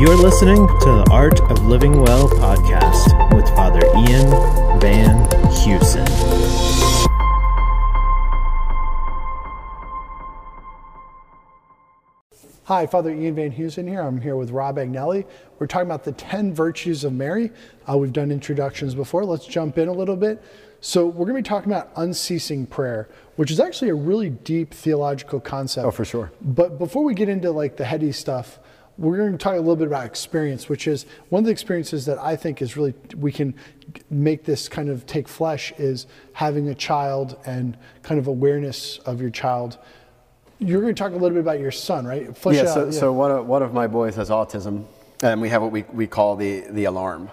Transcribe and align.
You're 0.00 0.16
listening 0.16 0.66
to 0.66 0.84
the 0.86 1.08
Art 1.10 1.42
of 1.50 1.66
Living 1.66 2.00
Well 2.00 2.26
podcast 2.26 3.36
with 3.36 3.46
Father 3.50 3.84
Ian 3.98 4.30
Van 4.80 5.26
Heusen. 5.50 6.08
Hi, 12.64 12.86
Father 12.86 13.12
Ian 13.12 13.34
Van 13.34 13.52
Heusen 13.52 13.86
here. 13.86 14.00
I'm 14.00 14.22
here 14.22 14.36
with 14.36 14.52
Rob 14.52 14.78
Agnelli. 14.78 15.26
We're 15.58 15.66
talking 15.66 15.86
about 15.86 16.04
the 16.04 16.12
10 16.12 16.54
virtues 16.54 17.04
of 17.04 17.12
Mary. 17.12 17.50
Uh, 17.86 17.98
we've 17.98 18.14
done 18.14 18.30
introductions 18.30 18.94
before. 18.94 19.26
Let's 19.26 19.44
jump 19.44 19.76
in 19.76 19.88
a 19.88 19.92
little 19.92 20.16
bit. 20.16 20.42
So, 20.80 21.04
we're 21.04 21.26
going 21.26 21.36
to 21.36 21.42
be 21.42 21.46
talking 21.46 21.70
about 21.70 21.90
unceasing 21.96 22.64
prayer, 22.64 23.10
which 23.36 23.50
is 23.50 23.60
actually 23.60 23.90
a 23.90 23.94
really 23.94 24.30
deep 24.30 24.72
theological 24.72 25.40
concept. 25.40 25.86
Oh, 25.86 25.90
for 25.90 26.06
sure. 26.06 26.32
But 26.40 26.78
before 26.78 27.04
we 27.04 27.12
get 27.12 27.28
into 27.28 27.50
like 27.50 27.76
the 27.76 27.84
heady 27.84 28.12
stuff, 28.12 28.58
we're 29.00 29.16
going 29.16 29.32
to 29.32 29.38
talk 29.38 29.54
a 29.54 29.56
little 29.56 29.76
bit 29.76 29.86
about 29.86 30.04
experience, 30.04 30.68
which 30.68 30.86
is 30.86 31.06
one 31.30 31.40
of 31.40 31.46
the 31.46 31.50
experiences 31.50 32.04
that 32.04 32.18
I 32.18 32.36
think 32.36 32.60
is 32.60 32.76
really, 32.76 32.92
we 33.16 33.32
can 33.32 33.54
make 34.10 34.44
this 34.44 34.68
kind 34.68 34.90
of 34.90 35.06
take 35.06 35.26
flesh 35.26 35.72
is 35.78 36.06
having 36.34 36.68
a 36.68 36.74
child 36.74 37.38
and 37.46 37.78
kind 38.02 38.20
of 38.20 38.26
awareness 38.26 38.98
of 38.98 39.18
your 39.18 39.30
child. 39.30 39.78
You're 40.58 40.82
going 40.82 40.94
to 40.94 40.98
talk 40.98 41.12
a 41.12 41.14
little 41.14 41.30
bit 41.30 41.40
about 41.40 41.60
your 41.60 41.70
son, 41.70 42.06
right? 42.06 42.36
Flesh 42.36 42.56
yeah, 42.56 42.66
so, 42.66 42.88
out, 42.88 42.94
so 42.94 43.10
one, 43.10 43.30
of, 43.30 43.46
one 43.46 43.62
of 43.62 43.72
my 43.72 43.86
boys 43.86 44.16
has 44.16 44.28
autism, 44.28 44.84
and 45.22 45.40
we 45.40 45.48
have 45.48 45.62
what 45.62 45.72
we, 45.72 45.84
we 45.94 46.06
call 46.06 46.36
the, 46.36 46.60
the 46.68 46.84
alarm. 46.84 47.30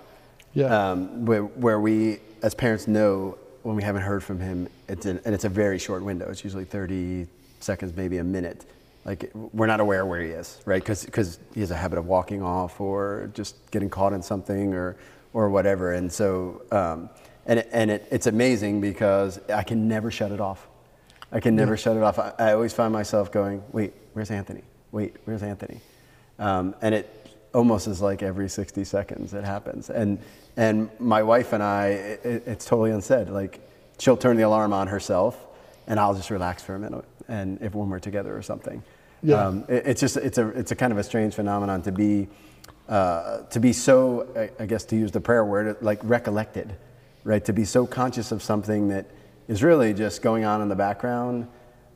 Yeah. 0.53 0.91
Um, 0.91 1.25
where, 1.25 1.43
where 1.43 1.81
we, 1.81 2.19
as 2.43 2.55
parents, 2.55 2.87
know 2.87 3.37
when 3.63 3.75
we 3.75 3.83
haven't 3.83 4.03
heard 4.03 4.23
from 4.23 4.39
him, 4.39 4.69
it's 4.87 5.05
an, 5.05 5.19
and 5.25 5.35
it's 5.35 5.43
a 5.43 5.49
very 5.49 5.79
short 5.79 6.01
window. 6.01 6.29
It's 6.29 6.45
usually 6.45 6.63
30 6.63 7.27
seconds, 7.59 7.93
maybe 7.93 8.19
a 8.19 8.23
minute. 8.23 8.63
Like, 9.07 9.31
we're 9.33 9.67
not 9.67 9.79
aware 9.79 10.05
where 10.05 10.21
he 10.21 10.31
is, 10.31 10.59
right? 10.65 10.83
Because 10.83 11.39
he 11.53 11.61
has 11.61 11.71
a 11.71 11.77
habit 11.77 11.97
of 11.97 12.07
walking 12.07 12.43
off 12.43 12.81
or 12.81 13.31
just 13.33 13.71
getting 13.71 13.89
caught 13.89 14.11
in 14.11 14.21
something 14.21 14.73
or, 14.73 14.97
or 15.31 15.49
whatever. 15.49 15.93
And 15.93 16.11
so, 16.11 16.61
um, 16.73 17.09
and, 17.45 17.59
it, 17.59 17.69
and 17.71 17.89
it, 17.89 18.05
it's 18.11 18.27
amazing 18.27 18.81
because 18.81 19.39
I 19.49 19.63
can 19.63 19.87
never 19.87 20.11
shut 20.11 20.33
it 20.33 20.41
off. 20.41 20.67
I 21.31 21.39
can 21.39 21.55
never 21.55 21.77
shut 21.77 21.95
it 21.95 22.03
off. 22.03 22.19
I, 22.19 22.33
I, 22.37 22.53
always 22.53 22.73
find 22.73 22.91
myself 22.91 23.31
going, 23.31 23.63
wait, 23.71 23.93
where's 24.11 24.29
Anthony? 24.29 24.63
Wait, 24.91 25.15
where's 25.23 25.41
Anthony? 25.43 25.79
Um, 26.37 26.75
and 26.81 26.93
it 26.93 27.09
almost 27.53 27.87
is 27.87 28.01
like 28.01 28.21
every 28.21 28.49
60 28.49 28.83
seconds 28.83 29.33
it 29.33 29.45
happens. 29.45 29.89
And, 29.89 30.19
and 30.57 30.89
my 30.99 31.23
wife 31.23 31.53
and 31.53 31.63
I, 31.63 31.87
it, 31.87 32.43
it's 32.45 32.65
totally 32.65 32.91
unsaid. 32.91 33.29
Like, 33.29 33.61
she'll 33.99 34.17
turn 34.17 34.35
the 34.35 34.43
alarm 34.43 34.73
on 34.73 34.87
herself, 34.87 35.45
and 35.87 35.97
I'll 35.97 36.13
just 36.13 36.29
relax 36.29 36.61
for 36.61 36.75
a 36.75 36.79
minute, 36.79 37.05
and 37.27 37.61
if 37.61 37.75
when 37.75 37.89
we're 37.89 37.99
together 37.99 38.35
or 38.35 38.41
something. 38.41 38.83
Yeah. 39.23 39.47
Um, 39.47 39.65
it, 39.67 39.85
it's 39.85 40.01
just, 40.01 40.17
it's 40.17 40.37
a, 40.37 40.47
it's 40.49 40.71
a 40.71 40.75
kind 40.75 40.91
of 40.91 40.99
a 40.99 41.03
strange 41.03 41.33
phenomenon 41.33 41.81
to 41.83 41.91
be, 41.91 42.27
uh, 42.87 43.39
to 43.43 43.59
be 43.59 43.73
so, 43.73 44.27
I, 44.35 44.63
I 44.63 44.65
guess 44.65 44.85
to 44.85 44.95
use 44.95 45.11
the 45.11 45.21
prayer 45.21 45.43
word, 45.43 45.77
like 45.81 45.99
recollected, 46.03 46.75
right? 47.23 47.43
To 47.45 47.53
be 47.53 47.65
so 47.65 47.85
conscious 47.85 48.31
of 48.31 48.41
something 48.41 48.87
that 48.89 49.07
is 49.47 49.63
really 49.63 49.93
just 49.93 50.21
going 50.21 50.45
on 50.45 50.61
in 50.61 50.69
the 50.69 50.75
background, 50.75 51.47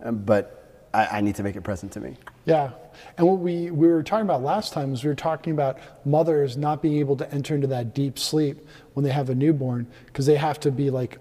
um, 0.04 0.18
but 0.20 0.88
I, 0.94 1.06
I, 1.06 1.22
need 1.22 1.36
to 1.36 1.44
make 1.44 1.56
it 1.56 1.62
present 1.62 1.92
to 1.94 2.00
me. 2.00 2.18
Yeah. 2.46 2.72
And 3.18 3.28
what 3.28 3.40
we, 3.40 3.72
we 3.72 3.88
were 3.88 4.04
talking 4.04 4.26
about 4.26 4.42
last 4.42 4.74
time 4.74 4.94
is 4.94 5.04
we 5.04 5.10
were 5.10 5.16
talking 5.16 5.54
about 5.54 5.80
mothers 6.06 6.58
not 6.58 6.82
being 6.82 6.98
able 6.98 7.16
to 7.18 7.34
enter 7.34 7.56
into 7.56 7.68
that 7.68 7.94
deep 7.94 8.20
sleep 8.20 8.68
when 8.94 9.04
they 9.04 9.12
have 9.12 9.30
a 9.30 9.36
newborn 9.36 9.88
because 10.08 10.26
they 10.26 10.36
have 10.36 10.60
to 10.62 10.72
be 10.72 10.90
like 10.90 11.18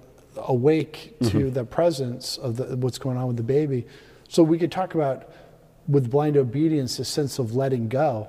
awake 0.47 1.15
to 1.21 1.25
mm-hmm. 1.25 1.51
the 1.51 1.65
presence 1.65 2.37
of 2.39 2.57
the, 2.57 2.77
what's 2.77 2.99
going 2.99 3.17
on 3.17 3.27
with 3.27 3.37
the 3.37 3.43
baby. 3.43 3.87
So 4.29 4.43
we 4.43 4.59
could 4.59 4.73
talk 4.73 4.95
about 4.95 5.31
with 5.89 6.11
blind 6.11 6.37
obedience 6.37 6.99
a 6.99 7.05
sense 7.05 7.39
of 7.39 7.55
letting 7.55 7.89
go. 7.89 8.29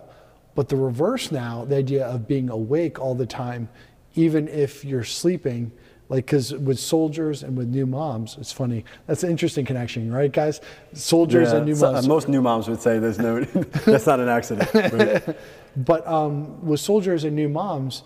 But 0.56 0.70
the 0.70 0.76
reverse 0.76 1.32
now, 1.32 1.66
the 1.66 1.78
idea 1.78 2.06
of 2.06 2.28
being 2.28 2.50
awake 2.50 3.00
all 3.00 3.16
the 3.16 3.26
time, 3.26 3.70
even 4.16 4.48
if 4.48 4.84
you're 4.84 5.04
sleeping, 5.04 5.72
like 6.12 6.26
because 6.26 6.54
with 6.54 6.78
soldiers 6.78 7.42
and 7.42 7.58
with 7.58 7.70
new 7.70 7.86
moms 7.86 8.38
it's 8.38 8.52
funny 8.52 8.84
that's 9.08 9.24
an 9.24 9.32
interesting 9.32 9.64
connection 9.64 10.14
right 10.14 10.34
guys 10.34 10.60
soldiers 10.92 11.52
yeah, 11.52 11.58
and 11.58 11.66
new 11.66 11.74
so, 11.74 11.90
moms 11.90 12.06
uh, 12.06 12.10
most 12.10 12.28
new 12.28 12.42
moms 12.42 12.68
would 12.68 12.82
say 12.82 13.00
there's 13.00 13.18
no 13.18 13.42
that's 13.86 14.06
not 14.06 14.20
an 14.20 14.28
accident 14.28 15.38
but 15.78 16.06
um, 16.06 16.64
with 16.66 16.82
soldiers 16.82 17.24
and 17.24 17.34
new 17.34 17.48
moms 17.48 18.04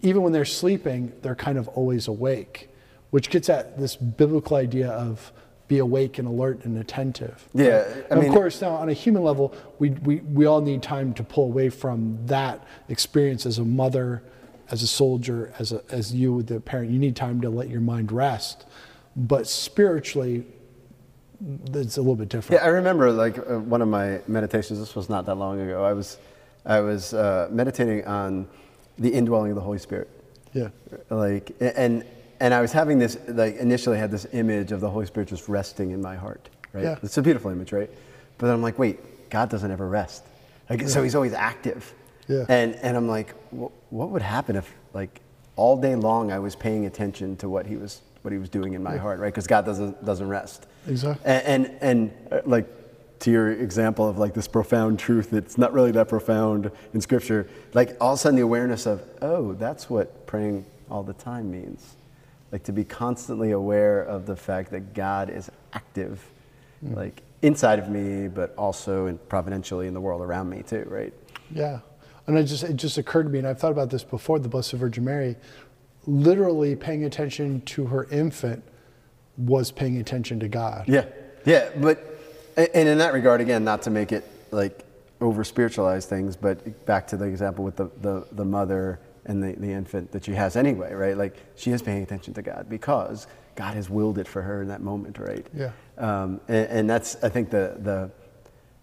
even 0.00 0.22
when 0.22 0.32
they're 0.32 0.46
sleeping 0.46 1.12
they're 1.20 1.34
kind 1.34 1.58
of 1.58 1.68
always 1.68 2.08
awake 2.08 2.70
which 3.16 3.30
gets 3.30 3.48
at 3.48 3.78
this 3.78 3.96
biblical 3.96 4.58
idea 4.58 4.90
of 4.90 5.32
be 5.68 5.78
awake 5.78 6.18
and 6.18 6.28
alert 6.28 6.62
and 6.66 6.76
attentive. 6.76 7.48
Yeah, 7.54 7.82
I 8.10 8.14
mean, 8.14 8.26
of 8.26 8.34
course, 8.34 8.60
now 8.60 8.72
on 8.72 8.90
a 8.90 8.92
human 8.92 9.22
level, 9.22 9.54
we, 9.78 9.88
we, 9.88 10.16
we 10.16 10.44
all 10.44 10.60
need 10.60 10.82
time 10.82 11.14
to 11.14 11.24
pull 11.24 11.44
away 11.44 11.70
from 11.70 12.18
that 12.26 12.62
experience 12.90 13.46
as 13.46 13.56
a 13.56 13.64
mother, 13.64 14.22
as 14.70 14.82
a 14.82 14.86
soldier, 14.86 15.54
as, 15.58 15.72
a, 15.72 15.82
as 15.88 16.12
you, 16.14 16.42
the 16.42 16.60
parent, 16.60 16.90
you 16.90 16.98
need 16.98 17.16
time 17.16 17.40
to 17.40 17.48
let 17.48 17.70
your 17.70 17.80
mind 17.80 18.12
rest. 18.12 18.66
But 19.16 19.46
spiritually, 19.46 20.44
it's 21.72 21.96
a 21.96 22.02
little 22.02 22.16
bit 22.16 22.28
different. 22.28 22.60
Yeah, 22.60 22.66
I 22.66 22.70
remember 22.70 23.10
like 23.10 23.38
uh, 23.38 23.60
one 23.60 23.80
of 23.80 23.88
my 23.88 24.20
meditations. 24.28 24.78
This 24.78 24.94
was 24.94 25.08
not 25.08 25.24
that 25.24 25.36
long 25.36 25.58
ago. 25.58 25.82
I 25.82 25.94
was, 25.94 26.18
I 26.66 26.80
was 26.80 27.14
uh, 27.14 27.48
meditating 27.50 28.04
on 28.04 28.46
the 28.98 29.08
indwelling 29.08 29.52
of 29.52 29.54
the 29.54 29.62
Holy 29.62 29.78
Spirit. 29.78 30.10
Yeah. 30.52 30.68
Like, 31.08 31.56
and 31.60 32.04
and 32.40 32.52
I 32.54 32.60
was 32.60 32.72
having 32.72 32.98
this 32.98 33.18
like 33.28 33.56
initially 33.56 33.98
had 33.98 34.10
this 34.10 34.26
image 34.32 34.72
of 34.72 34.80
the 34.80 34.90
Holy 34.90 35.06
Spirit 35.06 35.28
just 35.28 35.48
resting 35.48 35.90
in 35.90 36.00
my 36.02 36.16
heart. 36.16 36.48
Right. 36.72 36.84
Yeah. 36.84 36.98
It's 37.02 37.16
a 37.18 37.22
beautiful 37.22 37.50
image, 37.50 37.72
right? 37.72 37.90
But 38.38 38.46
then 38.46 38.54
I'm 38.54 38.62
like, 38.62 38.78
wait, 38.78 39.30
God 39.30 39.48
doesn't 39.48 39.70
ever 39.70 39.88
rest. 39.88 40.24
Like, 40.68 40.82
yeah. 40.82 40.88
so 40.88 41.02
He's 41.02 41.14
always 41.14 41.32
active. 41.32 41.94
Yeah. 42.28 42.44
And, 42.48 42.74
and 42.76 42.96
I'm 42.96 43.08
like, 43.08 43.34
what 43.50 44.10
would 44.10 44.22
happen 44.22 44.56
if, 44.56 44.72
like, 44.92 45.20
all 45.54 45.80
day 45.80 45.94
long 45.94 46.32
I 46.32 46.38
was 46.38 46.56
paying 46.56 46.84
attention 46.86 47.36
to 47.36 47.48
what 47.48 47.66
he 47.66 47.76
was, 47.76 48.02
what 48.22 48.32
he 48.32 48.38
was 48.38 48.48
doing 48.48 48.74
in 48.74 48.82
my 48.82 48.94
yeah. 48.94 49.00
heart, 49.00 49.20
right? 49.20 49.32
Because 49.32 49.46
God 49.46 49.64
doesn't, 49.64 50.04
doesn't 50.04 50.28
rest. 50.28 50.66
Exactly. 50.88 51.24
And, 51.24 51.66
and, 51.66 51.78
and 51.80 52.32
uh, 52.32 52.40
like, 52.44 52.66
to 53.20 53.30
your 53.30 53.52
example 53.52 54.06
of 54.06 54.18
like 54.18 54.34
this 54.34 54.46
profound 54.46 54.98
truth 54.98 55.30
that's 55.30 55.56
not 55.56 55.72
really 55.72 55.92
that 55.92 56.08
profound 56.08 56.70
in 56.92 57.00
scripture, 57.00 57.48
like 57.72 57.96
all 58.00 58.12
of 58.12 58.18
a 58.18 58.20
sudden 58.20 58.36
the 58.36 58.42
awareness 58.42 58.86
of, 58.86 59.02
oh, 59.22 59.54
that's 59.54 59.88
what 59.88 60.26
praying 60.26 60.66
all 60.90 61.02
the 61.02 61.14
time 61.14 61.50
means. 61.50 61.96
Like 62.52 62.62
to 62.64 62.72
be 62.72 62.84
constantly 62.84 63.50
aware 63.50 64.02
of 64.02 64.26
the 64.26 64.36
fact 64.36 64.70
that 64.70 64.94
God 64.94 65.30
is 65.30 65.50
active, 65.72 66.24
mm. 66.84 66.94
like 66.94 67.22
inside 67.42 67.78
of 67.78 67.88
me, 67.88 68.28
but 68.28 68.54
also 68.56 69.06
in, 69.06 69.18
providentially 69.18 69.86
in 69.86 69.94
the 69.94 70.00
world 70.00 70.22
around 70.22 70.48
me 70.48 70.62
too, 70.62 70.86
right? 70.88 71.12
Yeah. 71.50 71.80
And 72.26 72.36
it 72.38 72.44
just, 72.44 72.64
it 72.64 72.76
just 72.76 72.98
occurred 72.98 73.24
to 73.24 73.28
me, 73.28 73.38
and 73.38 73.46
I've 73.46 73.58
thought 73.58 73.72
about 73.72 73.90
this 73.90 74.02
before, 74.02 74.38
the 74.38 74.48
Blessed 74.48 74.72
Virgin 74.72 75.04
Mary, 75.04 75.36
literally 76.06 76.74
paying 76.74 77.04
attention 77.04 77.60
to 77.62 77.86
her 77.86 78.04
infant 78.10 78.64
was 79.36 79.70
paying 79.70 79.98
attention 79.98 80.40
to 80.40 80.48
God. 80.48 80.88
Yeah, 80.88 81.04
yeah, 81.44 81.68
but, 81.76 82.04
and 82.56 82.88
in 82.88 82.98
that 82.98 83.12
regard, 83.12 83.40
again, 83.40 83.64
not 83.64 83.82
to 83.82 83.90
make 83.90 84.12
it 84.12 84.24
like 84.50 84.84
over 85.20 85.44
spiritualize 85.44 86.06
things, 86.06 86.36
but 86.36 86.84
back 86.86 87.06
to 87.08 87.16
the 87.16 87.26
example 87.26 87.64
with 87.64 87.76
the, 87.76 87.90
the, 88.00 88.26
the 88.32 88.44
mother 88.44 88.98
and 89.26 89.42
the, 89.42 89.52
the 89.52 89.72
infant 89.72 90.12
that 90.12 90.24
she 90.24 90.32
has 90.32 90.56
anyway, 90.56 90.94
right? 90.94 91.16
Like 91.16 91.36
she 91.56 91.72
is 91.72 91.82
paying 91.82 92.02
attention 92.02 92.32
to 92.34 92.42
God 92.42 92.66
because 92.68 93.26
God 93.56 93.74
has 93.74 93.90
willed 93.90 94.18
it 94.18 94.28
for 94.28 94.42
her 94.42 94.62
in 94.62 94.68
that 94.68 94.80
moment, 94.80 95.18
right? 95.18 95.46
Yeah. 95.54 95.72
Um, 95.98 96.40
and, 96.48 96.68
and 96.68 96.90
that's, 96.90 97.16
I 97.22 97.28
think, 97.28 97.50
the, 97.50 97.76
the, 97.78 98.10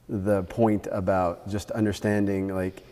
the 0.10 0.44
point 0.44 0.88
about 0.92 1.50
just 1.50 1.72
understanding 1.72 2.54
like 2.54 2.84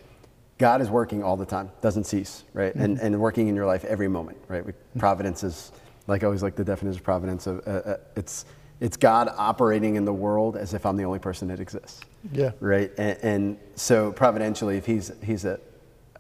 God 0.58 0.82
is 0.82 0.90
working 0.90 1.24
all 1.24 1.38
the 1.38 1.46
time, 1.46 1.72
doesn't 1.82 2.06
cease, 2.06 2.44
right? 2.54 2.74
Mm-hmm. 2.74 2.84
And, 2.84 3.00
and 3.00 3.20
working 3.20 3.48
in 3.48 3.56
your 3.56 3.66
life 3.66 3.84
every 3.84 4.08
moment, 4.08 4.38
right? 4.48 4.64
Providence 4.98 5.44
is, 5.44 5.72
like 6.08 6.24
I 6.24 6.28
always 6.28 6.44
like 6.44 6.56
the 6.56 6.64
definition 6.64 7.00
of 7.00 7.04
providence, 7.04 7.48
of, 7.48 7.68
uh, 7.68 7.72
uh, 7.72 7.98
it's, 8.16 8.46
it's 8.80 8.98
God 8.98 9.32
operating 9.38 9.96
in 9.96 10.06
the 10.06 10.14
world 10.14 10.56
as 10.56 10.74
if 10.74 10.86
I'm 10.86 10.98
the 10.98 11.04
only 11.04 11.20
person 11.20 11.48
that 11.50 11.60
exists. 11.60 12.02
Yeah. 12.32 12.52
Right? 12.60 12.92
And, 12.98 13.18
and 13.24 13.60
so 13.76 14.12
providentially, 14.12 14.78
if 14.78 14.86
he's, 14.86 15.12
he's 15.24 15.46
a, 15.46 15.60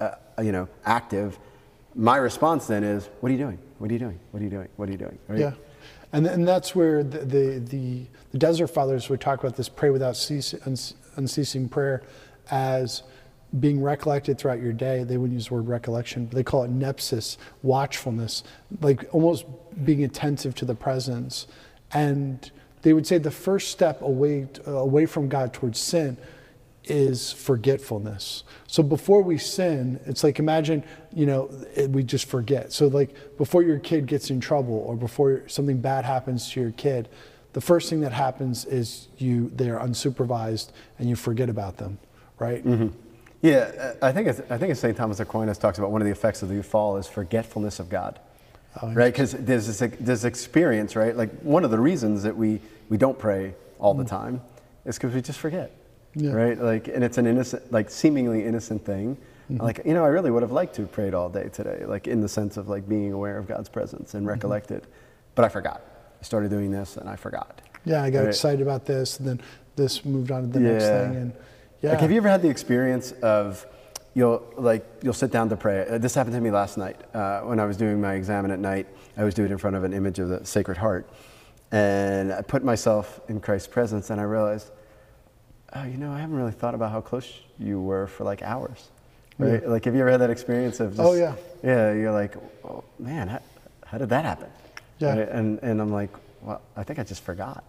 a, 0.01 0.43
you 0.43 0.51
know, 0.51 0.67
active, 0.85 1.37
my 1.95 2.17
response 2.17 2.67
then 2.67 2.83
is, 2.83 3.09
what 3.19 3.29
are 3.29 3.33
you 3.33 3.37
doing? 3.37 3.59
What 3.77 3.89
are 3.89 3.93
you 3.93 3.99
doing? 3.99 4.19
What 4.31 4.39
are 4.41 4.43
you 4.43 4.49
doing? 4.49 4.67
What 4.77 4.89
are 4.89 4.91
you 4.91 4.97
doing? 4.97 5.19
Yeah. 5.29 5.53
And, 6.13 6.25
and 6.27 6.47
that's 6.47 6.75
where 6.75 7.03
the, 7.03 7.19
the, 7.19 7.59
the, 7.59 8.05
the 8.31 8.37
Desert 8.37 8.67
Fathers 8.67 9.09
would 9.09 9.21
talk 9.21 9.39
about 9.39 9.55
this 9.55 9.69
pray 9.69 9.89
without 9.89 10.17
cease, 10.17 10.53
unceasing 11.15 11.69
prayer 11.69 12.03
as 12.49 13.03
being 13.59 13.81
recollected 13.81 14.37
throughout 14.37 14.61
your 14.61 14.73
day. 14.73 15.03
They 15.03 15.17
wouldn't 15.17 15.35
use 15.35 15.47
the 15.47 15.55
word 15.55 15.67
recollection, 15.67 16.25
but 16.25 16.35
they 16.35 16.43
call 16.43 16.63
it 16.63 16.71
nepsis, 16.71 17.37
watchfulness, 17.63 18.43
like 18.81 19.05
almost 19.13 19.45
being 19.83 20.03
attentive 20.03 20.55
to 20.55 20.65
the 20.65 20.75
presence. 20.75 21.47
And 21.93 22.49
they 22.81 22.93
would 22.93 23.05
say 23.05 23.17
the 23.17 23.31
first 23.31 23.71
step 23.71 24.01
away, 24.01 24.47
away 24.65 25.05
from 25.05 25.27
God 25.27 25.53
towards 25.53 25.79
sin 25.79 26.17
is 26.85 27.31
forgetfulness. 27.31 28.43
So 28.67 28.81
before 28.81 29.21
we 29.21 29.37
sin, 29.37 29.99
it's 30.05 30.23
like 30.23 30.39
imagine, 30.39 30.83
you 31.13 31.25
know, 31.25 31.49
it, 31.75 31.89
we 31.89 32.03
just 32.03 32.25
forget. 32.25 32.73
So 32.73 32.87
like 32.87 33.37
before 33.37 33.63
your 33.63 33.79
kid 33.79 34.07
gets 34.07 34.29
in 34.29 34.39
trouble 34.39 34.83
or 34.87 34.95
before 34.95 35.47
something 35.47 35.79
bad 35.79 36.05
happens 36.05 36.49
to 36.51 36.61
your 36.61 36.71
kid, 36.71 37.09
the 37.53 37.61
first 37.61 37.89
thing 37.89 38.01
that 38.01 38.13
happens 38.13 38.65
is 38.65 39.09
you 39.17 39.51
they 39.55 39.69
are 39.69 39.79
unsupervised 39.79 40.69
and 40.97 41.09
you 41.09 41.15
forget 41.15 41.49
about 41.49 41.77
them, 41.77 41.99
right? 42.39 42.65
Mm-hmm. 42.65 42.87
Yeah, 43.41 43.93
I 44.01 44.11
think 44.11 44.27
it's, 44.27 44.39
I 44.49 44.57
think 44.57 44.71
it's 44.71 44.79
St. 44.79 44.95
Thomas 44.95 45.19
Aquinas 45.19 45.57
talks 45.57 45.79
about 45.79 45.91
one 45.91 46.01
of 46.01 46.05
the 46.05 46.11
effects 46.11 46.43
of 46.43 46.49
the 46.49 46.61
fall 46.61 46.97
is 46.97 47.07
forgetfulness 47.07 47.79
of 47.79 47.89
God. 47.89 48.19
Oh, 48.81 48.93
right? 48.93 49.11
Because 49.11 49.33
there's 49.33 49.67
this, 49.67 49.79
this 49.99 50.23
experience, 50.23 50.95
right? 50.95 51.15
Like 51.15 51.41
one 51.41 51.65
of 51.65 51.71
the 51.71 51.79
reasons 51.79 52.23
that 52.23 52.37
we, 52.37 52.61
we 52.87 52.97
don't 52.97 53.17
pray 53.17 53.55
all 53.79 53.93
the 53.93 54.05
time 54.05 54.41
is 54.85 54.97
because 54.97 55.13
we 55.13 55.21
just 55.21 55.39
forget, 55.39 55.71
Mm. 55.71 55.80
Yeah. 56.15 56.31
right? 56.33 56.57
Like, 56.61 56.87
and 56.87 57.03
it's 57.03 57.17
an 57.17 57.25
innocent, 57.27 57.71
like 57.71 57.89
seemingly 57.89 58.43
innocent 58.43 58.85
thing. 58.85 59.17
Mm-hmm. 59.49 59.63
Like, 59.63 59.81
you 59.85 59.93
know, 59.93 60.03
I 60.03 60.07
really 60.09 60.31
would 60.31 60.41
have 60.43 60.51
liked 60.51 60.75
to 60.75 60.81
have 60.83 60.91
prayed 60.91 61.13
all 61.13 61.29
day 61.29 61.49
today, 61.53 61.85
like 61.85 62.07
in 62.07 62.21
the 62.21 62.27
sense 62.29 62.57
of 62.57 62.67
like 62.67 62.87
being 62.87 63.13
aware 63.13 63.37
of 63.37 63.47
God's 63.47 63.69
presence 63.69 64.09
Mm-hmm. 64.09 64.17
and 64.17 64.27
recollected, 64.27 64.87
but 65.35 65.45
I 65.45 65.49
forgot. 65.49 65.81
I 66.19 66.23
started 66.23 66.49
doing 66.51 66.71
this 66.71 66.97
and 66.97 67.09
I 67.09 67.15
forgot. 67.15 67.61
Yeah, 67.85 68.03
I 68.03 68.09
got 68.09 68.19
Right. 68.19 68.27
excited 68.29 68.61
about 68.61 68.85
this, 68.85 69.17
and 69.19 69.27
then 69.27 69.41
this 69.75 70.05
moved 70.05 70.31
on 70.31 70.43
to 70.43 70.47
the 70.49 70.59
next 70.59 70.85
thing, 70.85 71.15
and 71.15 71.33
yeah. 71.81 71.91
Like, 71.91 71.99
have 72.01 72.11
you 72.11 72.17
ever 72.17 72.29
had 72.29 72.41
the 72.43 72.49
experience 72.49 73.11
of 73.23 73.65
you'll 74.13 74.43
like 74.57 74.85
you'll 75.01 75.13
sit 75.15 75.31
down 75.31 75.49
to 75.49 75.55
pray? 75.57 75.87
Uh, 75.89 75.97
This 75.97 76.13
happened 76.13 76.35
to 76.35 76.41
me 76.41 76.51
last 76.51 76.77
night 76.77 76.97
uh, 77.15 77.39
when 77.41 77.59
I 77.59 77.65
was 77.65 77.77
doing 77.77 77.99
my 77.99 78.13
exam 78.13 78.49
at 78.51 78.59
night. 78.59 78.85
I 79.17 79.23
was 79.23 79.33
doing 79.33 79.49
it 79.49 79.53
in 79.53 79.57
front 79.57 79.75
of 79.77 79.83
an 79.83 79.93
image 79.93 80.19
of 80.19 80.29
the 80.29 80.45
Sacred 80.45 80.77
Heart, 80.77 81.09
and 81.71 82.31
I 82.31 82.41
put 82.41 82.63
myself 82.63 83.19
in 83.29 83.39
Christ's 83.39 83.67
presence, 83.67 84.09
and 84.09 84.19
I 84.21 84.25
realized, 84.25 84.69
oh, 85.73 85.83
you 85.83 85.97
know, 85.97 86.11
I 86.11 86.19
haven't 86.19 86.35
really 86.35 86.51
thought 86.51 86.75
about 86.75 86.91
how 86.91 87.01
close 87.01 87.31
you 87.59 87.81
were 87.81 88.07
for 88.07 88.23
like 88.23 88.41
hours, 88.41 88.89
right? 89.37 89.67
Like, 89.67 89.85
have 89.85 89.95
you 89.95 90.01
ever 90.01 90.11
had 90.11 90.21
that 90.21 90.29
experience 90.29 90.79
of? 90.79 90.91
Just, 90.91 91.01
Oh, 91.01 91.13
yeah. 91.13 91.35
Yeah, 91.63 91.93
you're 91.93 92.11
like, 92.11 92.35
oh, 92.63 92.83
man, 92.99 93.27
how, 93.27 93.39
how 93.85 93.97
did 93.97 94.09
that 94.09 94.25
happen? 94.25 94.49
Yeah. 94.99 95.17
Right? 95.17 95.29
And 95.29 95.59
and 95.63 95.81
I'm 95.81 95.91
like, 95.91 96.09
well, 96.41 96.61
I 96.75 96.83
think 96.83 96.99
I 96.99 97.03
just 97.03 97.23
forgot. 97.23 97.63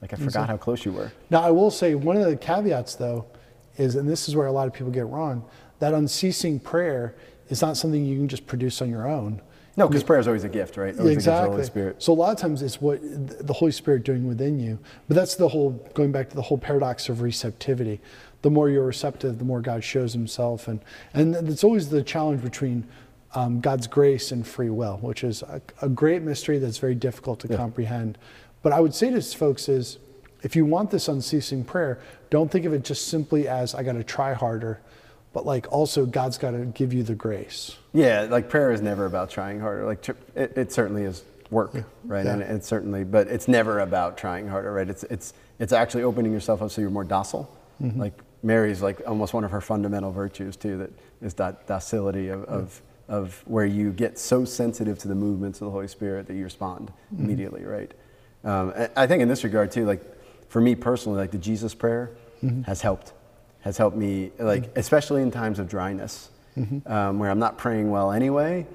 Like 0.00 0.12
I 0.12 0.16
forgot 0.16 0.48
how 0.48 0.56
close 0.56 0.84
you 0.84 0.92
were. 0.92 1.10
Now, 1.30 1.42
I 1.42 1.50
will 1.50 1.70
say 1.72 1.94
one 1.96 2.16
of 2.16 2.24
the 2.24 2.36
caveats, 2.36 2.94
though, 2.94 3.26
is, 3.76 3.96
and 3.96 4.08
this 4.08 4.28
is 4.28 4.36
where 4.36 4.46
a 4.46 4.52
lot 4.52 4.66
of 4.68 4.72
people 4.72 4.92
get 4.92 5.06
wrong, 5.06 5.44
that 5.80 5.92
unceasing 5.92 6.60
prayer 6.60 7.14
is 7.48 7.62
not 7.62 7.76
something 7.76 8.04
you 8.04 8.16
can 8.16 8.28
just 8.28 8.46
produce 8.46 8.80
on 8.80 8.90
your 8.90 9.08
own. 9.08 9.40
No, 9.78 9.86
because 9.86 10.02
prayer 10.02 10.18
is 10.18 10.26
always 10.26 10.42
a 10.42 10.48
gift, 10.48 10.76
right? 10.76 10.98
Always 10.98 11.12
a 11.12 11.16
gift 11.16 11.28
of 11.28 11.44
the 11.44 11.50
Holy 11.50 11.64
Spirit. 11.64 12.02
So 12.02 12.12
a 12.12 12.14
lot 12.14 12.32
of 12.32 12.36
times 12.36 12.62
it's 12.62 12.80
what 12.80 12.98
the 13.00 13.52
Holy 13.52 13.70
Spirit 13.70 14.02
doing 14.02 14.26
within 14.26 14.58
you. 14.58 14.76
But 15.06 15.14
that's 15.14 15.36
the 15.36 15.48
whole 15.48 15.70
going 15.94 16.10
back 16.10 16.28
to 16.30 16.36
the 16.36 16.42
whole 16.42 16.58
paradox 16.58 17.08
of 17.08 17.22
receptivity. 17.22 18.00
The 18.42 18.50
more 18.50 18.68
you're 18.68 18.84
receptive, 18.84 19.38
the 19.38 19.44
more 19.44 19.60
God 19.60 19.84
shows 19.84 20.12
Himself, 20.12 20.66
and 20.66 20.80
and 21.14 21.34
it's 21.48 21.62
always 21.62 21.90
the 21.90 22.02
challenge 22.02 22.42
between 22.42 22.88
um, 23.36 23.60
God's 23.60 23.86
grace 23.86 24.32
and 24.32 24.44
free 24.44 24.70
will, 24.70 24.98
which 24.98 25.22
is 25.22 25.42
a, 25.42 25.62
a 25.80 25.88
great 25.88 26.22
mystery 26.22 26.58
that's 26.58 26.78
very 26.78 26.96
difficult 26.96 27.38
to 27.40 27.48
comprehend. 27.48 28.18
But 28.62 28.72
I 28.72 28.80
would 28.80 28.94
say 28.94 29.10
to 29.10 29.22
folks 29.22 29.68
is, 29.68 29.98
if 30.42 30.56
you 30.56 30.64
want 30.64 30.90
this 30.90 31.06
unceasing 31.06 31.64
prayer, 31.64 32.00
don't 32.30 32.50
think 32.50 32.64
of 32.64 32.72
it 32.72 32.84
just 32.84 33.06
simply 33.06 33.46
as 33.46 33.74
I 33.74 33.84
got 33.84 33.92
to 33.92 34.02
try 34.02 34.32
harder, 34.34 34.80
but 35.32 35.46
like 35.46 35.70
also 35.72 36.06
God's 36.06 36.38
got 36.38 36.52
to 36.52 36.64
give 36.66 36.92
you 36.92 37.02
the 37.02 37.14
grace. 37.14 37.76
Yeah, 37.92 38.26
like 38.30 38.48
prayer 38.48 38.72
is 38.72 38.80
never 38.80 39.06
about 39.06 39.30
trying 39.30 39.60
harder. 39.60 39.84
Like 39.86 40.02
tr- 40.02 40.12
it, 40.34 40.56
it 40.56 40.72
certainly 40.72 41.04
is 41.04 41.22
work, 41.50 41.72
right? 42.04 42.24
Yeah. 42.24 42.32
And 42.34 42.42
it's 42.42 42.66
certainly, 42.66 43.04
but 43.04 43.28
it's 43.28 43.48
never 43.48 43.80
about 43.80 44.18
trying 44.18 44.48
harder, 44.48 44.72
right? 44.72 44.88
It's 44.88 45.04
it's 45.04 45.32
it's 45.58 45.72
actually 45.72 46.02
opening 46.04 46.32
yourself 46.32 46.62
up 46.62 46.70
so 46.70 46.80
you're 46.80 46.90
more 46.90 47.04
docile. 47.04 47.50
Mm-hmm. 47.82 48.00
Like 48.00 48.14
Mary's 48.42 48.82
like 48.82 49.00
almost 49.06 49.34
one 49.34 49.44
of 49.44 49.50
her 49.50 49.60
fundamental 49.60 50.12
virtues 50.12 50.56
too. 50.56 50.78
That 50.78 50.90
is 51.22 51.34
that 51.34 51.66
docility 51.66 52.28
of. 52.28 52.44
of 52.44 52.82
of 53.10 53.42
where 53.46 53.64
you 53.64 53.90
get 53.90 54.18
so 54.18 54.44
sensitive 54.44 54.98
to 54.98 55.08
the 55.08 55.14
movements 55.14 55.62
of 55.62 55.64
the 55.64 55.70
Holy 55.70 55.88
Spirit 55.88 56.26
that 56.26 56.34
you 56.34 56.44
respond 56.44 56.92
Mm-hmm. 57.10 57.24
immediately, 57.24 57.64
right? 57.64 57.90
Um, 58.44 58.74
I 58.94 59.06
think 59.06 59.22
in 59.22 59.28
this 59.28 59.44
regard 59.44 59.72
too, 59.72 59.86
like 59.86 60.02
for 60.50 60.60
me 60.60 60.74
personally, 60.74 61.16
like 61.18 61.30
the 61.30 61.38
Jesus 61.38 61.74
prayer 61.74 62.10
Mm-hmm. 62.44 62.64
has 62.64 62.82
helped, 62.82 63.14
has 63.68 63.76
helped 63.76 63.96
me, 63.96 64.30
like 64.38 64.64
especially 64.76 65.20
in 65.22 65.30
times 65.30 65.58
of 65.58 65.68
dryness, 65.68 66.30
Mm-hmm. 66.56 66.90
um, 66.90 67.18
where 67.20 67.30
I'm 67.30 67.38
not 67.38 67.56
praying 67.56 67.88
well 67.88 68.10
anyway, 68.10 68.66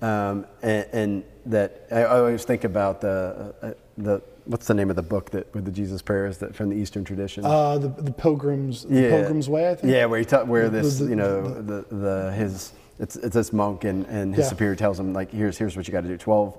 um, 0.00 0.46
and, 0.62 0.86
and 0.92 1.24
that 1.46 1.88
I 1.90 2.04
always 2.04 2.44
think 2.44 2.62
about 2.62 3.00
the 3.00 3.52
uh, 3.62 3.72
the 3.98 4.22
what's 4.44 4.66
the 4.68 4.74
name 4.74 4.90
of 4.90 4.96
the 4.96 5.02
book 5.02 5.30
that 5.30 5.52
with 5.52 5.64
the 5.64 5.72
Jesus 5.72 6.02
prayers 6.02 6.38
that 6.38 6.54
from 6.54 6.68
the 6.68 6.76
Eastern 6.76 7.02
tradition. 7.04 7.44
Uh, 7.44 7.78
the, 7.78 7.88
the 7.88 8.12
Pilgrim's 8.12 8.84
the 8.84 9.08
Pilgrim's 9.08 9.48
Way, 9.48 9.70
I 9.70 9.74
think. 9.74 9.92
Yeah, 9.92 10.04
where 10.04 10.20
he 10.20 10.24
ta- 10.24 10.44
where 10.44 10.68
The- 10.68 10.82
this, 10.82 10.98
the- 11.00 11.06
you 11.06 11.16
know, 11.16 11.42
the, 11.70 11.84
the 11.90 12.32
his 12.32 12.72
it's, 13.00 13.16
it's 13.16 13.34
this 13.34 13.52
monk 13.52 13.82
and, 13.84 14.06
and 14.06 14.32
his 14.36 14.44
Yeah. 14.44 14.50
superior 14.50 14.76
tells 14.76 15.00
him 15.00 15.12
like 15.12 15.32
here's 15.32 15.58
here's 15.58 15.76
what 15.76 15.88
you 15.88 15.92
got 15.92 16.02
to 16.02 16.08
do 16.08 16.16
twelve, 16.18 16.54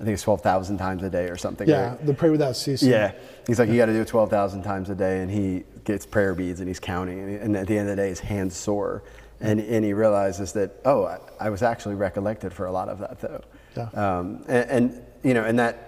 I 0.00 0.04
think 0.04 0.14
it's 0.14 0.22
twelve 0.22 0.42
thousand 0.42 0.78
times 0.78 1.02
a 1.02 1.10
day 1.10 1.28
or 1.28 1.36
something. 1.36 1.68
Yeah, 1.68 1.90
right? 1.90 2.06
the 2.06 2.14
pray 2.14 2.30
without 2.30 2.56
ceasing. 2.56 2.90
Yeah, 2.90 3.12
he's 3.46 3.58
like 3.58 3.68
you 3.68 3.76
got 3.76 3.86
to 3.86 3.92
do 3.92 4.02
it 4.02 4.08
twelve 4.08 4.30
thousand 4.30 4.62
times 4.62 4.90
a 4.90 4.94
day, 4.94 5.20
and 5.20 5.30
he 5.30 5.64
gets 5.84 6.04
prayer 6.04 6.34
beads 6.34 6.60
and 6.60 6.68
he's 6.68 6.80
counting, 6.80 7.20
and, 7.20 7.40
and 7.40 7.56
at 7.56 7.66
the 7.66 7.78
end 7.78 7.88
of 7.88 7.96
the 7.96 8.02
day 8.02 8.08
his 8.08 8.20
hands 8.20 8.54
sore, 8.54 9.02
and 9.40 9.60
and 9.60 9.84
he 9.84 9.92
realizes 9.92 10.52
that 10.52 10.72
oh 10.84 11.04
I, 11.04 11.18
I 11.40 11.50
was 11.50 11.62
actually 11.62 11.94
recollected 11.94 12.52
for 12.52 12.66
a 12.66 12.72
lot 12.72 12.88
of 12.88 12.98
that 12.98 13.20
though. 13.20 13.42
Yeah. 13.76 14.18
Um, 14.18 14.44
and, 14.48 14.70
and 14.70 15.06
you 15.22 15.34
know, 15.34 15.44
and 15.44 15.58
that 15.58 15.86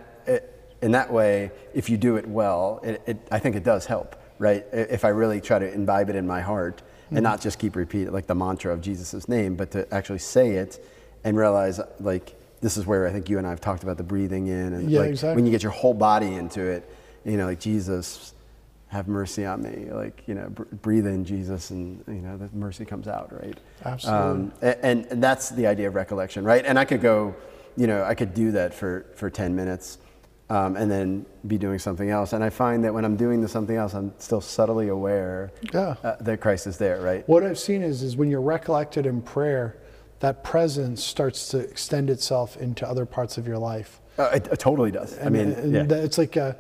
in 0.81 0.93
that 0.93 1.12
way, 1.12 1.50
if 1.75 1.90
you 1.90 1.96
do 1.96 2.16
it 2.16 2.26
well, 2.26 2.81
it, 2.82 3.02
it, 3.06 3.28
I 3.31 3.38
think 3.38 3.56
it 3.56 3.64
does 3.64 3.87
help, 3.87 4.16
right? 4.38 4.64
If 4.72 5.04
I 5.04 5.08
really 5.08 5.40
try 5.40 5.58
to 5.58 5.72
imbibe 5.72 6.08
it 6.08 6.16
in 6.16 6.26
my 6.26 6.40
heart 6.40 6.82
and 7.11 7.22
not 7.22 7.40
just 7.40 7.58
keep 7.58 7.75
repeating 7.75 8.12
like 8.12 8.26
the 8.26 8.34
mantra 8.34 8.72
of 8.72 8.81
Jesus' 8.81 9.28
name, 9.28 9.56
but 9.56 9.70
to 9.72 9.93
actually 9.93 10.19
say 10.19 10.52
it 10.52 10.84
and 11.25 11.37
realize 11.37 11.81
like 12.00 12.38
this 12.60 12.76
is 12.76 12.87
where 12.87 13.06
I 13.06 13.10
think 13.12 13.28
you 13.28 13.38
and 13.38 13.46
I 13.46 13.50
have 13.50 13.60
talked 13.60 13.82
about 13.82 13.96
the 13.96 14.02
breathing 14.02 14.49
in 14.49 14.72
and 14.75 14.90
Yeah, 14.90 15.00
like 15.00 15.10
exactly. 15.10 15.37
when 15.37 15.46
you 15.46 15.52
get 15.52 15.62
your 15.62 15.72
whole 15.72 15.94
body 15.94 16.34
into 16.34 16.62
it, 16.62 16.90
you 17.25 17.37
know, 17.37 17.46
like 17.46 17.60
Jesus, 17.60 18.34
have 18.88 19.06
mercy 19.06 19.44
on 19.44 19.62
me. 19.62 19.90
Like, 19.93 20.22
you 20.26 20.34
know, 20.34 20.49
br- 20.49 20.62
breathe 20.82 21.06
in 21.06 21.25
Jesus 21.25 21.70
and, 21.70 22.02
you 22.08 22.14
know, 22.14 22.37
the 22.38 22.49
mercy 22.55 22.84
comes 22.84 23.06
out, 23.06 23.31
right? 23.38 23.58
Absolutely. 23.84 24.22
Um, 24.31 24.52
and, 24.62 25.06
and 25.06 25.22
that's 25.22 25.50
the 25.50 25.66
idea 25.66 25.88
of 25.88 25.94
recollection, 25.94 26.43
right? 26.44 26.64
And 26.64 26.78
I 26.78 26.84
could 26.87 27.02
go, 27.02 27.34
you 27.76 27.87
know, 27.87 28.02
I 28.02 28.14
could 28.14 28.32
do 28.34 28.52
that 28.52 28.72
for, 28.75 29.04
for 29.14 29.28
10 29.31 29.54
minutes 29.54 29.99
um, 30.50 30.75
and 30.76 30.90
then 30.90 31.26
be 31.46 31.58
doing 31.58 31.78
something 31.78 32.08
else. 32.08 32.32
And 32.32 32.43
I 32.43 32.49
find 32.49 32.82
that 32.84 32.94
when 32.94 33.04
I'm 33.04 33.16
doing 33.16 33.43
the 33.43 33.49
something 33.49 33.76
else, 33.76 33.93
I'm 33.93 34.14
still 34.19 34.40
subtly 34.40 34.88
aware 34.88 35.52
Yeah. 35.75 35.96
uh, 36.02 36.16
that 36.20 36.40
Christ 36.40 36.66
is 36.66 36.78
there, 36.78 37.00
right? 37.02 37.28
What 37.28 37.44
I've 37.44 37.58
seen 37.58 37.82
is, 37.82 38.02
is 38.02 38.16
when 38.16 38.31
you're 38.31 38.40
recollected 38.40 39.04
in 39.04 39.20
prayer, 39.20 39.76
that 40.20 40.42
presence 40.42 41.02
starts 41.04 41.48
to 41.48 41.58
extend 41.58 42.10
itself 42.10 42.56
into 42.56 42.88
other 42.88 43.06
parts 43.06 43.38
of 43.38 43.46
your 43.46 43.58
life. 43.58 44.00
Uh, 44.18 44.30
it, 44.34 44.48
it 44.48 44.58
totally 44.58 44.90
does. 44.90 45.16
I 45.18 45.28
mean, 45.28 45.52
and 45.52 45.90
yeah. 45.90 45.96
it's 45.96 46.18
like 46.18 46.36
a, 46.36 46.56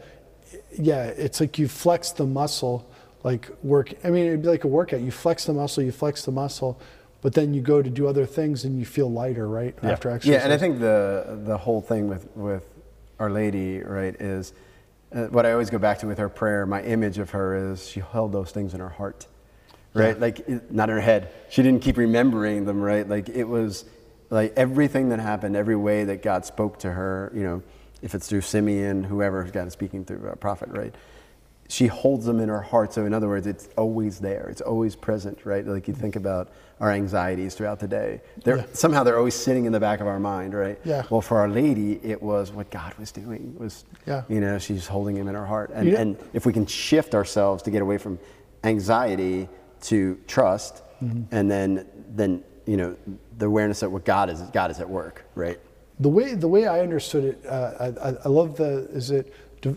yeah, 0.78 1.06
it's 1.06 1.40
like 1.40 1.58
you 1.58 1.66
flex 1.66 2.12
the 2.12 2.26
muscle, 2.26 2.88
like 3.24 3.48
work. 3.62 3.92
I 4.04 4.10
mean, 4.10 4.26
it'd 4.26 4.42
be 4.42 4.48
like 4.48 4.64
a 4.64 4.68
workout. 4.68 5.00
You 5.00 5.10
flex 5.10 5.46
the 5.46 5.52
muscle, 5.52 5.82
you 5.82 5.90
flex 5.90 6.24
the 6.24 6.30
muscle, 6.30 6.80
but 7.20 7.34
then 7.34 7.52
you 7.52 7.60
go 7.60 7.82
to 7.82 7.90
do 7.90 8.06
other 8.06 8.26
things 8.26 8.64
and 8.64 8.78
you 8.78 8.84
feel 8.84 9.10
lighter, 9.10 9.48
right? 9.48 9.74
yeah. 9.82 9.90
After 9.90 10.10
exercise. 10.10 10.32
Yeah, 10.32 10.44
and 10.44 10.52
I 10.52 10.58
think 10.58 10.78
the 10.78 11.40
the 11.44 11.58
whole 11.58 11.80
thing 11.80 12.08
with 12.08 12.28
with 12.36 12.64
Our 13.18 13.30
Lady, 13.30 13.80
right, 13.80 14.14
is 14.20 14.52
uh, 15.12 15.24
what 15.24 15.46
I 15.46 15.52
always 15.52 15.70
go 15.70 15.78
back 15.78 15.98
to 16.00 16.06
with 16.06 16.18
her 16.18 16.28
prayer. 16.28 16.64
My 16.64 16.82
image 16.82 17.18
of 17.18 17.30
her 17.30 17.72
is 17.72 17.88
she 17.88 18.00
held 18.00 18.32
those 18.32 18.52
things 18.52 18.72
in 18.74 18.80
her 18.80 18.88
heart, 18.88 19.26
right? 19.94 20.14
Yeah. 20.16 20.20
Like 20.20 20.40
it- 20.40 20.72
not 20.72 20.90
in 20.90 20.96
her 20.96 21.02
head. 21.02 21.30
She 21.50 21.62
didn't 21.62 21.82
keep 21.82 21.96
remembering 21.96 22.64
them, 22.64 22.80
right? 22.80 23.08
Like 23.08 23.28
it 23.28 23.44
was 23.44 23.84
like 24.30 24.52
everything 24.56 25.08
that 25.10 25.20
happened, 25.20 25.56
every 25.56 25.76
way 25.76 26.04
that 26.04 26.22
God 26.22 26.44
spoke 26.44 26.78
to 26.80 26.92
her. 26.92 27.32
You 27.34 27.42
know, 27.42 27.62
if 28.02 28.14
it's 28.14 28.28
through 28.28 28.42
Simeon, 28.42 29.02
whoever 29.04 29.42
God 29.44 29.66
is 29.66 29.72
speaking 29.72 30.04
through 30.04 30.28
a 30.28 30.36
prophet, 30.36 30.68
right? 30.70 30.94
she 31.70 31.86
holds 31.86 32.24
them 32.24 32.40
in 32.40 32.48
her 32.48 32.62
heart. 32.62 32.94
So 32.94 33.04
in 33.04 33.12
other 33.12 33.28
words, 33.28 33.46
it's 33.46 33.68
always 33.76 34.20
there. 34.20 34.48
It's 34.50 34.62
always 34.62 34.96
present, 34.96 35.44
right? 35.44 35.66
Like 35.66 35.86
you 35.86 35.92
think 35.92 36.16
about 36.16 36.48
our 36.80 36.90
anxieties 36.90 37.54
throughout 37.54 37.78
the 37.78 37.86
day. 37.86 38.22
They're 38.42 38.56
Yeah. 38.56 38.64
somehow 38.72 39.02
they're 39.02 39.18
always 39.18 39.34
sitting 39.34 39.66
in 39.66 39.72
the 39.72 39.78
back 39.78 40.00
of 40.00 40.06
our 40.06 40.18
mind, 40.18 40.54
right? 40.54 40.78
Yeah. 40.82 41.02
Well, 41.10 41.20
for 41.20 41.36
Our 41.40 41.48
Lady, 41.50 42.00
it 42.02 42.22
was 42.22 42.50
what 42.52 42.70
God 42.70 42.94
was 42.98 43.12
doing. 43.12 43.52
It 43.54 43.60
was 43.62 43.84
Yeah. 44.06 44.22
you 44.30 44.40
know, 44.40 44.56
she's 44.56 44.86
holding 44.86 45.16
him 45.18 45.28
in 45.28 45.34
her 45.34 45.44
heart. 45.44 45.70
And 45.74 45.92
know- 45.92 45.98
and 45.98 46.16
if 46.32 46.46
we 46.46 46.54
can 46.54 46.64
shift 46.64 47.14
ourselves 47.14 47.62
to 47.64 47.70
get 47.70 47.82
away 47.82 47.98
from 47.98 48.18
anxiety 48.64 49.48
to 49.82 50.18
trust 50.26 50.82
Mm-hmm. 51.02 51.32
and 51.32 51.48
then 51.48 51.86
then 52.16 52.42
you 52.66 52.76
know, 52.76 52.96
the 53.38 53.46
awareness 53.46 53.78
that 53.80 53.90
what 53.90 54.04
God 54.04 54.28
is 54.30 54.40
God 54.52 54.72
is 54.72 54.80
at 54.80 54.90
work, 54.90 55.24
right? 55.36 55.60
The 56.00 56.08
way 56.08 56.34
the 56.34 56.48
way 56.48 56.66
I 56.66 56.80
understood 56.80 57.22
it, 57.24 57.46
uh, 57.46 57.92
I, 58.02 58.08
I- 58.24 58.28
love 58.28 58.56
the 58.56 58.88
is 58.90 59.12
it 59.12 59.32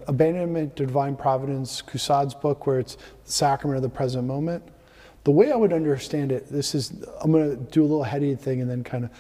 abandonment 0.08 0.76
to 0.78 0.86
divine 0.88 1.16
providence, 1.16 1.82
Caussade's 1.84 2.34
book, 2.34 2.66
where 2.66 2.80
it's 2.80 2.96
the 3.26 3.32
sacrament 3.32 3.78
of 3.78 3.84
the 3.84 3.90
present 3.90 4.26
moment. 4.28 4.64
The 5.24 5.32
way 5.32 5.52
I 5.52 5.56
would 5.56 5.74
understand 5.74 6.32
it, 6.32 6.48
this 6.52 6.74
is 6.74 6.92
I'm 7.22 7.32
going 7.32 7.52
to 7.52 7.56
do 7.72 7.82
a 7.82 7.86
little 7.86 8.04
heady 8.04 8.34
thing 8.36 8.60
and 8.62 8.70
then 8.70 8.84
kind 8.84 9.06
of 9.06 9.12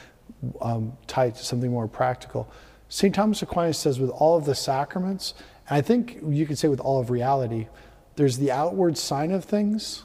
um, 0.62 0.98
tie 1.06 1.26
it 1.26 1.36
to 1.36 1.46
something 1.46 1.70
more 1.70 1.88
practical. 1.88 2.52
St. 2.90 3.14
Thomas 3.14 3.42
Aquinas 3.44 3.78
says 3.78 4.00
with 4.00 4.10
all 4.10 4.38
of 4.38 4.46
the 4.46 4.56
sacraments, 4.56 5.36
and 5.70 5.78
I 5.78 5.82
think 5.82 6.18
you 6.28 6.46
could 6.48 6.58
say 6.58 6.68
with 6.68 6.80
all 6.80 7.00
of 7.00 7.12
reality, 7.12 7.68
there's 8.16 8.38
the 8.40 8.52
outward 8.52 8.98
sign 8.98 9.32
of 9.32 9.46
things, 9.46 10.04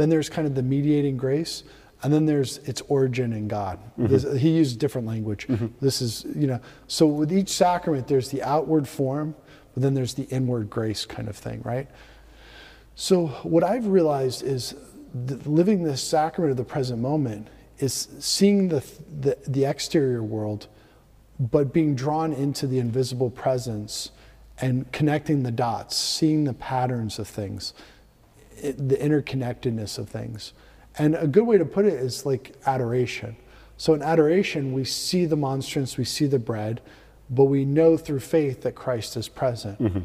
then 0.00 0.08
there's 0.08 0.30
kind 0.30 0.46
of 0.46 0.54
the 0.54 0.62
mediating 0.62 1.18
grace, 1.18 1.62
and 2.02 2.10
then 2.10 2.24
there's 2.24 2.56
its 2.58 2.80
origin 2.88 3.34
in 3.34 3.46
God. 3.48 3.78
Mm-hmm. 3.78 4.06
This, 4.06 4.40
he 4.40 4.48
used 4.50 4.78
different 4.78 5.06
language. 5.06 5.46
Mm-hmm. 5.46 5.66
This 5.82 6.00
is, 6.00 6.24
you 6.34 6.46
know, 6.46 6.58
so 6.86 7.06
with 7.06 7.30
each 7.30 7.50
sacrament, 7.50 8.08
there's 8.08 8.30
the 8.30 8.42
outward 8.42 8.88
form, 8.88 9.34
but 9.74 9.82
then 9.82 9.92
there's 9.92 10.14
the 10.14 10.22
inward 10.24 10.70
grace 10.70 11.04
kind 11.04 11.28
of 11.28 11.36
thing, 11.36 11.60
right? 11.62 11.86
So 12.94 13.26
what 13.42 13.62
I've 13.62 13.86
realized 13.86 14.42
is 14.42 14.74
living 15.44 15.82
the 15.82 15.96
sacrament 15.96 16.52
of 16.52 16.56
the 16.56 16.64
present 16.64 17.00
moment 17.00 17.48
is 17.78 18.08
seeing 18.18 18.68
the, 18.68 18.82
the, 19.20 19.36
the 19.46 19.66
exterior 19.66 20.22
world, 20.22 20.68
but 21.38 21.72
being 21.72 21.94
drawn 21.94 22.32
into 22.32 22.66
the 22.66 22.78
invisible 22.78 23.30
presence 23.30 24.10
and 24.62 24.90
connecting 24.92 25.42
the 25.42 25.50
dots, 25.50 25.96
seeing 25.96 26.44
the 26.44 26.54
patterns 26.54 27.18
of 27.18 27.28
things, 27.28 27.74
it, 28.62 28.88
the 28.88 28.96
interconnectedness 28.96 29.98
of 29.98 30.08
things. 30.08 30.52
And 30.98 31.14
a 31.14 31.26
good 31.26 31.44
way 31.44 31.58
to 31.58 31.64
put 31.64 31.84
it 31.84 31.94
is 31.94 32.26
like 32.26 32.54
adoration. 32.66 33.36
So 33.76 33.94
in 33.94 34.02
adoration, 34.02 34.72
we 34.72 34.84
see 34.84 35.24
the 35.24 35.36
monstrance, 35.36 35.96
we 35.96 36.04
see 36.04 36.26
the 36.26 36.38
bread, 36.38 36.80
but 37.30 37.44
we 37.44 37.64
know 37.64 37.96
through 37.96 38.20
faith 38.20 38.62
that 38.62 38.74
Christ 38.74 39.16
is 39.16 39.28
present. 39.28 39.80
Mm-hmm. 39.80 40.00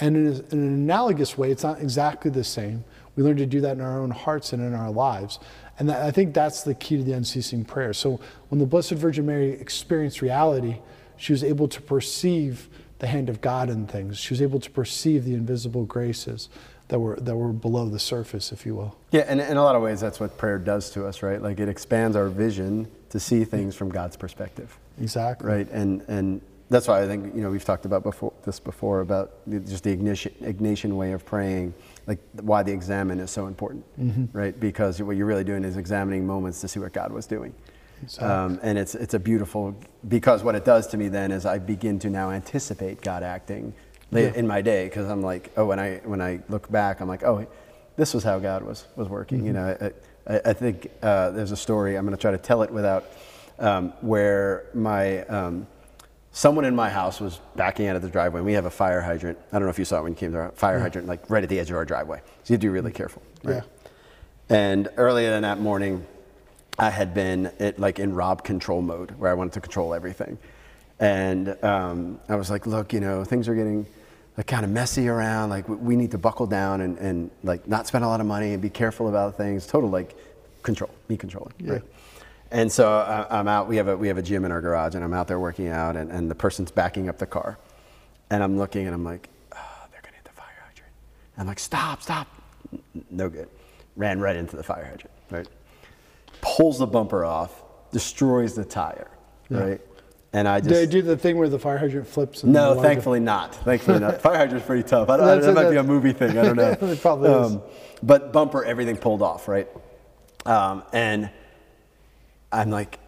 And 0.00 0.16
in, 0.16 0.26
a- 0.26 0.52
in 0.52 0.58
an 0.58 0.74
analogous 0.74 1.38
way, 1.38 1.50
it's 1.50 1.62
not 1.62 1.80
exactly 1.80 2.30
the 2.30 2.44
same. 2.44 2.84
We 3.14 3.22
learn 3.22 3.36
to 3.36 3.46
do 3.46 3.60
that 3.60 3.72
in 3.72 3.80
our 3.80 4.00
own 4.00 4.10
hearts 4.10 4.52
and 4.52 4.62
in 4.62 4.74
our 4.74 4.90
lives. 4.90 5.38
And 5.78 5.88
that, 5.88 6.02
I 6.02 6.10
think 6.10 6.34
that's 6.34 6.62
the 6.62 6.74
key 6.74 6.96
to 6.96 7.04
the 7.04 7.12
unceasing 7.12 7.64
prayer. 7.64 7.92
So 7.92 8.18
when 8.48 8.58
the 8.58 8.66
Blessed 8.66 8.92
Virgin 8.92 9.26
Mary 9.26 9.50
experienced 9.50 10.22
reality, 10.22 10.78
she 11.16 11.32
was 11.32 11.44
able 11.44 11.68
to 11.68 11.80
perceive 11.80 12.68
the 12.98 13.06
hand 13.06 13.28
of 13.28 13.40
God 13.40 13.68
in 13.68 13.86
things. 13.86 14.18
She 14.18 14.32
was 14.32 14.40
able 14.40 14.60
to 14.60 14.70
perceive 14.70 15.24
the 15.24 15.34
invisible 15.34 15.84
graces 15.84 16.48
that 16.92 17.00
were, 17.00 17.16
that 17.16 17.34
were 17.34 17.54
below 17.54 17.88
the 17.88 17.98
surface, 17.98 18.52
if 18.52 18.66
you 18.66 18.74
will. 18.74 18.94
Yeah, 19.12 19.22
and 19.26 19.40
in 19.40 19.56
a 19.56 19.62
lot 19.62 19.74
of 19.76 19.80
ways, 19.80 19.98
that's 19.98 20.20
what 20.20 20.36
prayer 20.36 20.58
does 20.58 20.90
to 20.90 21.06
us, 21.06 21.22
right? 21.22 21.40
Like 21.40 21.58
it 21.58 21.66
expands 21.66 22.16
our 22.16 22.28
vision 22.28 22.86
to 23.08 23.18
see 23.18 23.44
things 23.46 23.74
from 23.74 23.88
God's 23.88 24.14
perspective, 24.14 24.78
Exactly. 25.00 25.48
right? 25.48 25.70
And 25.70 26.02
and 26.06 26.42
that's 26.68 26.86
why 26.88 27.02
I 27.02 27.06
think 27.06 27.34
you 27.34 27.40
know 27.40 27.50
we've 27.50 27.64
talked 27.64 27.86
about 27.86 28.02
before 28.02 28.34
this 28.44 28.60
before 28.60 29.00
about 29.00 29.30
just 29.66 29.84
the 29.84 29.90
ignition 29.90 30.34
Ignatian 30.42 30.92
way 30.92 31.12
of 31.12 31.24
praying, 31.24 31.72
like 32.06 32.18
why 32.42 32.62
the 32.62 32.72
examine 32.72 33.20
is 33.20 33.30
so 33.30 33.46
important, 33.46 33.86
right? 34.34 34.58
Because 34.60 35.00
what 35.00 35.16
you're 35.16 35.24
really 35.32 35.44
doing 35.44 35.64
is 35.64 35.78
examining 35.78 36.26
moments 36.26 36.60
to 36.60 36.68
see 36.68 36.78
what 36.78 36.92
God 36.92 37.10
was 37.10 37.26
doing. 37.26 37.54
Um, 38.18 38.60
and 38.62 38.76
it's 38.76 38.94
it's 38.94 39.14
a 39.14 39.18
beautiful 39.18 39.74
because 40.08 40.44
what 40.44 40.54
it 40.56 40.66
does 40.66 40.86
to 40.88 40.98
me 40.98 41.08
then 41.08 41.32
is 41.32 41.46
I 41.46 41.58
begin 41.58 41.98
to 42.00 42.10
now 42.10 42.30
anticipate 42.32 43.00
God 43.00 43.22
acting 43.22 43.72
late 44.12 44.34
in 44.36 44.46
my 44.46 44.62
day 44.62 44.84
because 44.84 45.08
I'm 45.08 45.22
like 45.22 45.50
oh 45.56 45.66
when 45.66 45.80
I 45.80 45.96
when 46.04 46.20
I 46.20 46.40
look 46.48 46.70
back 46.70 47.00
I'm 47.00 47.08
like 47.08 47.24
oh 47.24 47.46
this 47.96 48.14
was 48.14 48.22
how 48.22 48.38
God 48.38 48.62
was 48.62 48.86
was 48.96 49.08
working 49.08 49.44
you 49.44 49.52
know 49.52 49.76
I, 49.80 50.34
I, 50.34 50.40
I 50.46 50.52
think 50.52 50.90
uh, 51.02 51.30
there's 51.30 51.52
a 51.52 51.56
story 51.56 51.96
I'm 51.96 52.04
going 52.04 52.16
to 52.16 52.20
try 52.20 52.30
to 52.30 52.38
tell 52.38 52.62
it 52.62 52.70
without 52.70 53.04
um, 53.58 53.92
where 54.00 54.66
my 54.74 55.24
um, 55.24 55.66
someone 56.30 56.64
in 56.64 56.76
my 56.76 56.88
house 56.88 57.20
was 57.20 57.40
backing 57.56 57.88
out 57.88 57.96
of 57.96 58.02
the 58.02 58.08
driveway 58.08 58.38
and 58.38 58.46
we 58.46 58.52
have 58.52 58.66
a 58.66 58.70
fire 58.70 59.00
hydrant 59.00 59.38
I 59.50 59.58
don't 59.58 59.64
know 59.64 59.70
if 59.70 59.78
you 59.78 59.84
saw 59.84 59.98
it 59.98 60.02
when 60.04 60.12
you 60.12 60.18
came 60.18 60.32
to 60.32 60.38
our 60.38 60.50
fire 60.52 60.78
hydrant 60.78 61.08
like 61.08 61.28
right 61.28 61.42
at 61.42 61.48
the 61.48 61.58
edge 61.58 61.70
of 61.70 61.76
our 61.76 61.84
driveway 61.84 62.18
so 62.18 62.52
you 62.52 62.54
have 62.54 62.60
to 62.60 62.66
be 62.66 62.68
really 62.68 62.92
careful 62.92 63.22
right? 63.44 63.56
Yeah. 63.56 63.62
And 64.52 64.90
earlier 64.98 65.32
in 65.32 65.42
that 65.42 65.60
morning, 65.60 66.06
I 66.78 66.90
had 66.90 67.14
been 67.14 67.50
it, 67.58 67.78
like 67.78 67.98
in 67.98 68.14
Rob 68.14 68.44
control 68.44 68.82
mode, 68.82 69.12
where 69.12 69.30
I 69.30 69.34
wanted 69.34 69.54
to 69.54 69.60
control 69.60 69.94
everything. 69.94 70.38
And 71.00 71.56
um, 71.64 72.20
I 72.28 72.36
was 72.36 72.50
like, 72.50 72.66
look, 72.66 72.92
you 72.92 73.00
know, 73.00 73.24
things 73.24 73.48
are 73.48 73.54
getting 73.54 73.86
like 74.36 74.46
kind 74.46 74.64
of 74.64 74.70
messy 74.70 75.08
around. 75.08 75.50
Like 75.50 75.68
we- 75.68 75.96
need 75.96 76.10
to 76.12 76.18
buckle 76.18 76.46
down 76.46 76.80
and, 76.80 76.98
and 76.98 77.30
like 77.42 77.66
not 77.68 77.86
spend 77.86 78.04
a 78.04 78.08
lot 78.08 78.20
of 78.20 78.26
money 78.26 78.52
and 78.52 78.62
be 78.62 78.70
careful 78.70 79.08
about 79.08 79.36
things. 79.36 79.66
Total 79.66 79.88
like 79.90 80.16
control, 80.62 80.90
me 81.08 81.16
controlling. 81.16 81.52
Yeah. 81.58 81.72
Right? 81.74 81.82
And 82.50 82.70
so 82.70 82.92
I, 82.92 83.38
I'm 83.38 83.48
out. 83.48 83.66
We 83.68 83.76
have 83.76 83.88
a 83.88 83.96
we 83.96 84.08
have 84.08 84.18
a 84.18 84.22
gym 84.22 84.44
in 84.44 84.52
our 84.52 84.60
garage, 84.60 84.94
and 84.94 85.02
I'm 85.02 85.14
out 85.14 85.26
there 85.26 85.38
working 85.38 85.68
out, 85.68 85.96
and, 85.96 86.10
and 86.10 86.30
the 86.30 86.34
person's 86.34 86.70
backing 86.70 87.08
up 87.08 87.16
the 87.18 87.26
car, 87.26 87.58
and 88.28 88.42
I'm 88.42 88.58
looking, 88.58 88.84
and 88.86 88.94
I'm 88.94 89.04
like, 89.04 89.28
oh, 89.52 89.86
they're 89.90 90.02
gonna 90.02 90.16
hit 90.16 90.24
the 90.24 90.32
fire 90.32 90.46
hydrant. 90.66 90.92
I'm 91.38 91.46
like, 91.46 91.58
stop, 91.58 92.02
stop. 92.02 92.28
No 93.10 93.30
good. 93.30 93.48
Ran 93.96 94.20
right 94.20 94.36
into 94.36 94.56
the 94.56 94.62
fire 94.62 94.84
hydrant. 94.84 95.10
Right. 95.30 95.48
Pulls 96.42 96.78
the 96.78 96.86
bumper 96.86 97.24
off, 97.24 97.62
destroys 97.90 98.54
the 98.54 98.64
tire. 98.66 99.08
Right. 99.48 99.80
And 100.34 100.48
I 100.48 100.60
just 100.60 100.74
I 100.74 100.86
do 100.86 101.02
the 101.02 101.16
thing 101.16 101.36
where 101.36 101.48
the 101.48 101.58
fire 101.58 101.76
hydrant 101.76 102.06
flips? 102.08 102.42
And 102.42 102.52
no, 102.54 102.80
thankfully 102.80 103.20
not. 103.20 103.54
Thankfully 103.54 103.98
not. 103.98 104.22
Fire 104.22 104.36
hydrant's 104.38 104.66
pretty 104.66 104.82
tough. 104.82 105.10
I 105.10 105.18
don't, 105.18 105.28
I 105.28 105.36
that 105.36 105.54
might 105.54 105.70
be 105.70 105.76
a 105.76 105.82
movie 105.82 106.12
thing. 106.14 106.38
I 106.38 106.42
don't 106.42 106.56
know. 106.56 106.74
Um, 106.80 106.88
It 106.90 107.02
probably 107.02 107.30
is. 107.30 107.58
But 108.02 108.32
bumper, 108.32 108.64
everything 108.64 108.96
pulled 108.96 109.20
off, 109.20 109.46
right? 109.46 109.68
Um, 110.46 110.84
and 110.92 111.30
I'm 112.50 112.70
like, 112.70 112.98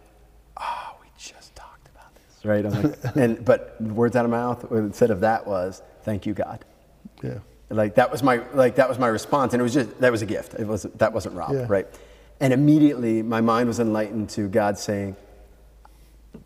oh, 0.57 0.95
we 1.01 1.07
just 1.17 1.55
talked 1.55 1.87
about 1.89 2.13
this, 2.15 2.45
right? 2.45 2.63
I'm 2.65 2.83
like, 2.83 2.99
and 3.15 3.43
but 3.43 3.81
words 3.81 4.15
out 4.15 4.25
of 4.25 4.31
my 4.31 4.37
mouth 4.37 4.71
instead 4.71 5.09
of 5.09 5.21
that 5.21 5.47
was, 5.47 5.81
thank 6.03 6.27
you, 6.27 6.33
God. 6.35 6.63
Yeah. 7.23 7.39
Like 7.71 7.95
that 7.95 8.11
was 8.11 8.21
my 8.21 8.43
like 8.53 8.75
that 8.75 8.87
was 8.87 8.99
my 8.99 9.07
response, 9.07 9.53
and 9.53 9.59
it 9.59 9.63
was 9.63 9.73
just 9.73 9.99
that 9.99 10.11
was 10.11 10.21
a 10.21 10.27
gift. 10.27 10.53
It 10.53 10.67
wasn't 10.67 10.99
that 10.99 11.11
wasn't 11.11 11.35
Rob, 11.35 11.53
Yeah. 11.53 11.65
right? 11.67 11.87
And 12.39 12.53
immediately 12.53 13.23
my 13.23 13.41
mind 13.41 13.67
was 13.67 13.79
enlightened 13.79 14.29
to 14.31 14.47
God 14.47 14.77
saying, 14.77 15.15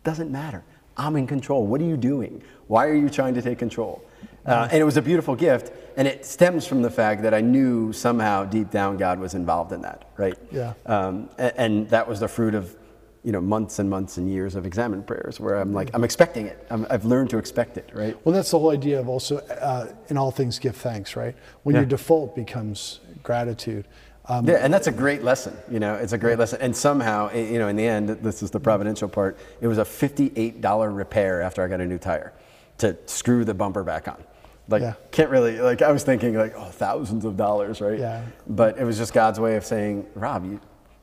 doesn't 0.02 0.30
matter. 0.32 0.64
I'm 1.00 1.16
in 1.16 1.26
control. 1.26 1.66
What 1.66 1.80
are 1.80 1.84
you 1.84 1.96
doing? 1.96 2.42
Why 2.66 2.86
are 2.86 2.94
you 2.94 3.08
trying 3.08 3.34
to 3.34 3.42
take 3.42 3.58
control? 3.58 4.04
Uh, 4.44 4.68
and 4.70 4.80
it 4.80 4.84
was 4.84 4.96
a 4.96 5.02
beautiful 5.02 5.34
gift, 5.34 5.72
and 5.96 6.06
it 6.06 6.24
stems 6.26 6.66
from 6.66 6.82
the 6.82 6.90
fact 6.90 7.22
that 7.22 7.32
I 7.34 7.40
knew 7.40 7.92
somehow 7.92 8.44
deep 8.44 8.70
down 8.70 8.96
God 8.96 9.18
was 9.18 9.34
involved 9.34 9.72
in 9.72 9.80
that, 9.82 10.10
right? 10.16 10.36
Yeah. 10.50 10.74
Um, 10.86 11.30
and, 11.38 11.52
and 11.56 11.90
that 11.90 12.06
was 12.08 12.20
the 12.20 12.28
fruit 12.28 12.54
of, 12.54 12.74
you 13.22 13.32
know, 13.32 13.40
months 13.40 13.78
and 13.78 13.88
months 13.88 14.16
and 14.18 14.30
years 14.30 14.54
of 14.54 14.66
examined 14.66 15.06
prayers, 15.06 15.38
where 15.40 15.56
I'm 15.56 15.72
like, 15.72 15.90
I'm 15.94 16.04
expecting 16.04 16.46
it. 16.46 16.66
I'm, 16.70 16.86
I've 16.90 17.04
learned 17.04 17.30
to 17.30 17.38
expect 17.38 17.76
it, 17.76 17.90
right? 17.94 18.16
Well, 18.24 18.34
that's 18.34 18.50
the 18.50 18.58
whole 18.58 18.70
idea 18.70 18.98
of 19.00 19.08
also, 19.08 19.38
uh, 19.38 19.86
in 20.08 20.16
all 20.18 20.30
things, 20.30 20.58
give 20.58 20.76
thanks, 20.76 21.16
right? 21.16 21.34
When 21.62 21.74
Yeah. 21.74 21.82
your 21.82 21.88
default 21.88 22.34
becomes 22.34 23.00
gratitude. 23.22 23.86
Um, 24.30 24.46
Yeah, 24.48 24.56
and 24.56 24.72
that's 24.72 24.86
a 24.86 24.92
great 24.92 25.24
lesson. 25.24 25.56
You 25.68 25.80
know, 25.80 25.96
it's 25.96 26.12
a 26.12 26.18
great 26.18 26.38
lesson. 26.38 26.60
And 26.60 26.74
somehow, 26.74 27.28
eh, 27.32 27.50
you 27.50 27.58
know, 27.58 27.66
in 27.66 27.74
the 27.74 27.86
end, 27.86 28.08
this 28.08 28.42
is 28.42 28.50
the 28.50 28.58
mm-hmm. 28.58 28.64
providential 28.64 29.08
part. 29.08 29.36
It 29.60 29.66
was 29.66 29.78
a 29.78 29.84
fifty-eight 29.84 30.60
dollar 30.60 30.90
repair 30.90 31.42
after 31.42 31.64
I 31.64 31.68
got 31.68 31.80
a 31.80 31.86
new 31.86 31.98
tire 31.98 32.32
to 32.78 32.96
screw 33.06 33.44
the 33.44 33.54
bumper 33.54 33.82
back 33.82 34.06
on. 34.06 34.22
Like, 34.68 34.82
Yeah. 34.82 34.94
can't 35.10 35.30
really. 35.30 35.58
Like, 35.58 35.82
I 35.82 35.90
was 35.90 36.04
thinking 36.04 36.34
like, 36.36 36.54
oh, 36.56 36.66
thousands 36.66 37.24
of 37.24 37.36
dollars, 37.36 37.80
right? 37.80 37.98
Yeah. 37.98 38.24
But 38.46 38.78
it 38.78 38.84
was 38.84 38.96
just 38.96 39.12
God's 39.12 39.40
way 39.40 39.56
of 39.56 39.64
saying, 39.66 40.06
Rob, 40.14 40.44
you, 40.44 40.60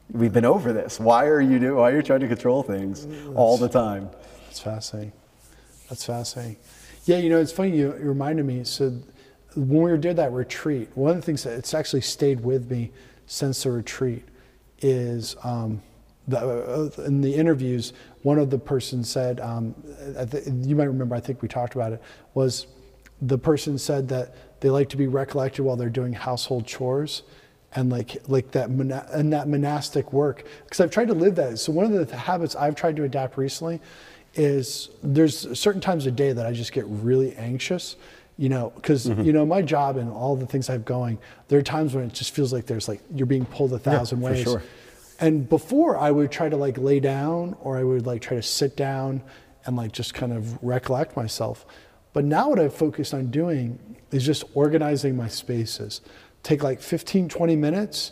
we've 0.09 0.31
been 0.31 0.45
over 0.45 0.71
this. 0.71 0.97
Why 0.97 1.25
are 1.25 1.41
you 1.41 1.59
do? 1.59 1.75
Why 1.75 1.91
are 1.91 1.95
you 1.97 2.01
trying 2.01 2.21
to 2.21 2.29
control 2.29 2.63
things 2.63 3.05
mm, 3.05 3.35
all 3.35 3.57
the 3.57 3.67
time? 3.67 4.09
That's 4.45 4.61
fascinating. 4.61 5.11
That's 5.89 6.05
fascinating. 6.05 6.57
Yeah, 7.03 7.17
you 7.17 7.29
know, 7.29 7.39
it's 7.39 7.51
funny. 7.51 7.71
You, 7.71 7.93
you 7.99 8.07
reminded 8.07 8.45
me. 8.45 8.63
So 8.63 8.97
when 9.55 9.81
we 9.91 9.97
did 9.97 10.15
that 10.15 10.31
retreat, 10.31 10.89
one 10.95 11.11
of 11.11 11.17
the 11.17 11.21
things 11.21 11.43
that 11.43 11.57
it's 11.57 11.73
actually 11.73 12.01
stayed 12.01 12.39
with 12.39 12.71
me 12.71 12.91
since 13.27 13.63
the 13.63 13.71
retreat 13.71 14.25
is 14.79 15.35
um, 15.43 15.81
the, 16.27 16.39
uh, 16.39 17.01
in 17.03 17.21
the 17.21 17.33
interviews. 17.33 17.93
One 18.23 18.39
of 18.39 18.49
the 18.49 18.57
persons 18.57 19.09
said, 19.09 19.39
um, 19.39 19.75
you 20.63 20.75
might 20.75 20.85
remember. 20.85 21.15
I 21.15 21.19
think 21.19 21.41
we 21.41 21.47
talked 21.47 21.75
about 21.75 21.93
it. 21.93 22.01
Was 22.33 22.67
the 23.21 23.37
person 23.37 23.77
said 23.77 24.07
that 24.09 24.35
they 24.59 24.69
like 24.69 24.89
to 24.89 24.97
be 24.97 25.07
recollected 25.07 25.63
while 25.63 25.75
they're 25.75 25.89
doing 25.89 26.13
household 26.13 26.65
chores 26.65 27.23
and 27.73 27.89
like 27.89 28.17
like 28.27 28.51
that 28.51 28.69
mona- 28.69 29.07
and 29.11 29.31
that 29.33 29.47
monastic 29.47 30.13
work 30.13 30.45
because 30.63 30.79
I've 30.79 30.91
tried 30.91 31.07
to 31.07 31.13
live 31.13 31.35
that. 31.35 31.59
So 31.59 31.71
one 31.71 31.91
of 31.91 32.07
the 32.07 32.15
habits 32.15 32.55
I've 32.55 32.75
tried 32.75 32.95
to 32.97 33.03
adapt 33.03 33.37
recently 33.37 33.81
is 34.35 34.89
there's 35.03 35.59
certain 35.59 35.81
times 35.81 36.05
of 36.05 36.15
day 36.15 36.31
that 36.31 36.45
I 36.45 36.51
just 36.51 36.71
get 36.71 36.85
really 36.87 37.35
anxious, 37.35 37.95
you 38.37 38.49
know, 38.49 38.71
because 38.75 39.07
mm-hmm. 39.07 39.23
you 39.23 39.33
know 39.33 39.45
my 39.45 39.61
job 39.61 39.97
and 39.97 40.11
all 40.11 40.35
the 40.35 40.45
things 40.45 40.69
I've 40.69 40.85
going. 40.85 41.17
There 41.47 41.59
are 41.59 41.63
times 41.63 41.95
when 41.95 42.05
it 42.05 42.13
just 42.13 42.33
feels 42.33 42.53
like 42.53 42.65
there's 42.65 42.87
like 42.87 43.01
you're 43.13 43.25
being 43.25 43.45
pulled 43.45 43.73
a 43.73 43.79
thousand 43.79 44.19
for 44.21 44.25
ways. 44.25 44.43
sure. 44.43 44.63
And 45.19 45.49
before 45.49 45.97
I 45.97 46.11
would 46.11 46.31
try 46.31 46.47
to 46.47 46.55
like 46.55 46.77
lay 46.77 46.99
down 46.99 47.57
or 47.61 47.77
I 47.77 47.83
would 47.83 48.05
like 48.05 48.21
try 48.21 48.37
to 48.37 48.43
sit 48.43 48.77
down 48.77 49.23
and 49.65 49.75
like 49.75 49.91
just 49.91 50.13
kind 50.13 50.31
of 50.31 50.61
recollect 50.63 51.17
myself. 51.17 51.65
But 52.13 52.25
now 52.25 52.49
what 52.49 52.59
I've 52.59 52.73
focused 52.73 53.13
on 53.13 53.31
doing 53.31 53.97
is 54.11 54.25
just 54.25 54.43
organizing 54.53 55.15
my 55.15 55.27
spaces. 55.27 56.01
Take 56.43 56.63
like 56.63 56.81
15, 56.81 57.29
20 57.29 57.55
minutes 57.55 58.11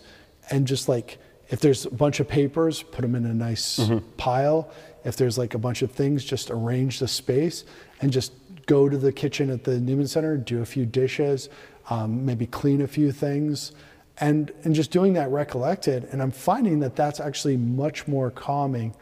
and 0.49 0.67
just 0.67 0.89
like, 0.89 1.17
if 1.49 1.59
there's 1.59 1.85
a 1.85 1.91
bunch 1.91 2.19
of 2.19 2.27
papers, 2.27 2.81
put 2.81 3.01
them 3.01 3.15
in 3.15 3.25
a 3.25 3.33
nice 3.33 3.79
mm-hmm. 3.79 3.99
pile. 4.17 4.71
If 5.03 5.15
there's 5.15 5.37
like 5.37 5.53
a 5.53 5.59
bunch 5.59 5.83
of 5.83 5.91
things, 5.91 6.25
just 6.25 6.49
arrange 6.49 6.99
the 6.99 7.07
space 7.07 7.65
and 8.01 8.11
just 8.11 8.33
go 8.65 8.89
to 8.89 8.97
the 8.97 9.11
kitchen 9.11 9.49
at 9.49 9.63
the 9.63 9.79
Newman 9.79 10.07
Center, 10.07 10.37
do 10.37 10.61
a 10.61 10.65
few 10.65 10.85
dishes, 10.85 11.49
um, 11.89 12.25
maybe 12.25 12.45
clean 12.47 12.81
a 12.81 12.87
few 12.87 13.11
things 13.11 13.71
and 14.17 14.51
and 14.63 14.73
just 14.73 14.91
doing 14.91 15.11
that 15.13 15.29
recollected 15.29 16.07
and 16.11 16.21
i'm 16.21 16.31
finding 16.31 16.79
that 16.79 16.95
that's 16.95 17.19
actually 17.19 17.57
much 17.57 18.07
more 18.07 18.31
calming 18.31 18.95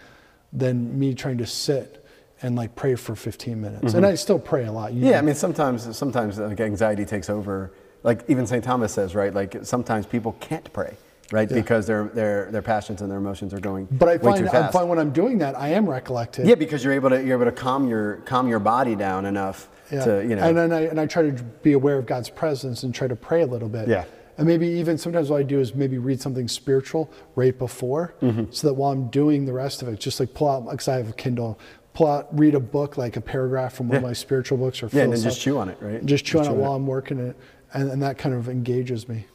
than 0.51 0.97
me 0.97 1.13
trying 1.13 1.37
to 1.37 1.45
sit 1.45 2.03
and 2.41 2.55
like 2.55 2.75
pray 2.75 2.95
for 2.95 3.15
15 3.15 3.61
minutes 3.61 3.93
and 3.93 4.05
i 4.07 4.15
still 4.15 4.39
pray 4.39 4.65
a 4.65 4.71
lot 4.71 4.91
you 4.91 5.05
Yeah, 5.05 5.11
know. 5.11 5.17
I 5.19 5.21
mean, 5.21 5.35
sometimes 5.35 5.95
sometimes 5.95 6.39
like 6.39 6.59
anxiety 6.59 7.05
takes 7.05 7.29
over. 7.29 7.71
Like 8.01 8.23
even 8.27 8.45
St. 8.47 8.63
Thomas 8.63 8.91
says, 8.91 9.13
right? 9.15 9.33
Like 9.33 9.57
sometimes 9.63 10.05
people 10.07 10.35
can't 10.41 10.73
pray, 10.73 10.97
right? 11.31 11.49
Because 11.49 11.87
their 11.87 12.05
their 12.05 12.51
their 12.51 12.61
passions 12.61 13.01
and 13.01 13.09
their 13.09 13.17
emotions 13.17 13.53
are 13.53 13.59
going 13.59 13.87
but 13.91 14.09
i 14.09 14.17
find 14.17 14.47
i 14.49 14.71
find 14.71 14.89
when 14.89 14.99
i'm 14.99 15.11
doing 15.11 15.37
that 15.39 15.57
i 15.57 15.69
am 15.69 15.89
recollected 15.89 16.45
yeah, 16.47 16.55
because 16.55 16.83
you're 16.83 16.93
able 16.93 17.09
to 17.09 17.23
you're 17.23 17.39
able 17.41 17.49
to 17.51 17.57
calm 17.57 17.87
your 17.87 18.17
calm 18.25 18.47
your 18.47 18.59
body 18.59 18.95
down 18.95 19.25
enough 19.25 19.69
Yeah. 19.91 20.05
to 20.05 20.21
you 20.27 20.35
know. 20.35 20.43
and 20.47 20.57
then 20.57 20.71
I, 20.73 20.81
and 20.87 20.99
I 20.99 21.05
try 21.05 21.23
to 21.23 21.43
be 21.63 21.73
aware 21.73 21.97
of 21.97 22.05
god's 22.05 22.29
presence 22.29 22.83
and 22.83 22.93
try 22.93 23.07
to 23.07 23.15
pray 23.15 23.41
a 23.41 23.47
little 23.47 23.69
bit 23.69 23.87
Yeah. 23.87 24.05
And 24.35 24.47
maybe 24.47 24.67
even 24.67 24.97
sometimes 24.97 25.29
what 25.29 25.39
I 25.39 25.43
do 25.43 25.59
is 25.59 25.75
maybe 25.75 25.99
read 25.99 26.19
something 26.19 26.47
spiritual 26.47 27.07
right 27.35 27.55
before, 27.55 28.15
Mm-hmm. 28.19 28.45
so 28.49 28.65
that 28.67 28.73
while 28.73 28.91
I'm 28.91 29.07
doing 29.11 29.45
the 29.45 29.53
rest 29.53 29.83
of 29.83 29.87
it, 29.89 29.99
just 29.99 30.19
like 30.19 30.33
pull 30.33 30.49
out, 30.49 30.67
because 30.71 30.87
I 30.87 30.95
have 30.97 31.09
a 31.09 31.13
Kindle, 31.13 31.59
pull 31.93 32.07
out, 32.07 32.35
read 32.35 32.55
a 32.55 32.59
book, 32.59 32.97
like 32.97 33.15
a 33.15 33.21
paragraph 33.21 33.73
from 33.75 33.89
one 33.89 33.97
of 33.97 34.03
my 34.03 34.13
spiritual 34.13 34.57
books 34.57 34.81
or 34.81 34.89
Yeah, 34.91 35.03
and 35.03 35.13
then 35.13 35.21
just 35.21 35.39
chew 35.39 35.59
on 35.59 35.69
it, 35.69 35.77
right? 35.79 36.03
Just 36.03 36.25
chew 36.25 36.39
on 36.39 36.45
it 36.45 36.47
chew 36.47 36.55
while 36.55 36.73
I'm 36.73 36.87
working 36.87 37.19
it, 37.19 37.35
and, 37.75 37.91
and 37.91 38.01
that 38.01 38.17
kind 38.17 38.33
of 38.33 38.49
engages 38.49 39.07
me. 39.07 39.27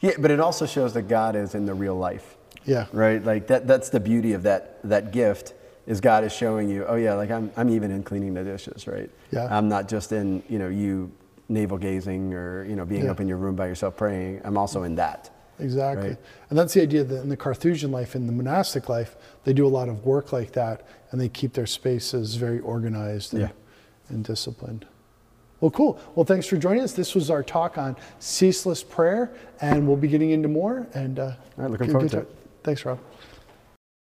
Yeah, 0.00 0.12
but 0.18 0.30
it 0.30 0.40
also 0.40 0.66
shows 0.66 0.92
that 0.94 1.02
God 1.02 1.36
is 1.36 1.54
in 1.54 1.66
the 1.66 1.74
real 1.74 1.96
life. 1.96 2.36
Yeah. 2.64 2.86
Right? 2.92 3.24
Like 3.24 3.46
that 3.48 3.66
that's 3.66 3.88
the 3.90 4.00
beauty 4.00 4.32
of 4.32 4.42
that 4.42 4.78
that 4.84 5.12
gift 5.12 5.54
is 5.86 6.00
God 6.00 6.24
is 6.24 6.32
showing 6.32 6.68
you, 6.68 6.84
oh 6.86 6.96
yeah, 6.96 7.14
like 7.14 7.30
I'm 7.30 7.50
I'm 7.56 7.70
even 7.70 7.90
in 7.90 8.02
cleaning 8.02 8.34
the 8.34 8.42
dishes, 8.44 8.86
right? 8.86 9.08
Yeah. 9.30 9.46
I'm 9.56 9.68
not 9.68 9.88
just 9.88 10.12
in, 10.12 10.42
you 10.48 10.58
know, 10.58 10.68
you 10.68 11.10
navel 11.48 11.78
gazing 11.78 12.34
or, 12.34 12.64
you 12.64 12.74
know, 12.74 12.84
being 12.84 13.04
Yeah. 13.04 13.12
up 13.12 13.20
in 13.20 13.28
your 13.28 13.36
room 13.38 13.54
by 13.54 13.66
yourself 13.68 13.96
praying. 13.96 14.40
I'm 14.44 14.58
also 14.58 14.82
in 14.82 14.96
that. 14.96 15.30
Exactly. 15.60 16.08
Right. 16.10 16.18
And 16.50 16.58
that's 16.58 16.74
the 16.74 16.82
idea 16.82 17.04
that 17.04 17.22
in 17.22 17.28
the 17.28 17.36
Carthusian 17.36 17.90
life, 17.92 18.14
in 18.16 18.26
the 18.26 18.32
monastic 18.32 18.88
life, 18.88 19.16
they 19.44 19.52
do 19.52 19.64
a 19.66 19.68
lot 19.70 19.88
of 19.88 20.04
work 20.04 20.32
like 20.32 20.52
that 20.52 20.86
and 21.12 21.20
they 21.20 21.28
keep 21.28 21.52
their 21.54 21.66
spaces 21.66 22.34
very 22.34 22.58
organized 22.58 23.32
and, 23.32 23.42
Yeah. 23.42 23.48
and 24.08 24.24
disciplined. 24.24 24.86
Well, 25.66 25.72
cool. 25.72 25.98
Well, 26.14 26.24
thanks 26.24 26.46
for 26.46 26.56
joining 26.56 26.84
us. 26.84 26.92
This 26.92 27.12
was 27.16 27.28
our 27.28 27.42
talk 27.42 27.76
on 27.76 27.96
ceaseless 28.20 28.84
prayer, 28.84 29.32
and 29.60 29.84
we'll 29.84 29.96
be 29.96 30.06
getting 30.06 30.30
into 30.30 30.46
more. 30.46 30.86
And 30.94 31.18
uh, 31.18 31.22
All 31.24 31.34
right, 31.56 31.70
looking 31.72 31.90
forward 31.90 32.08
to 32.12 32.18
it. 32.18 32.36
Thanks, 32.62 32.84
Rob. 32.84 33.00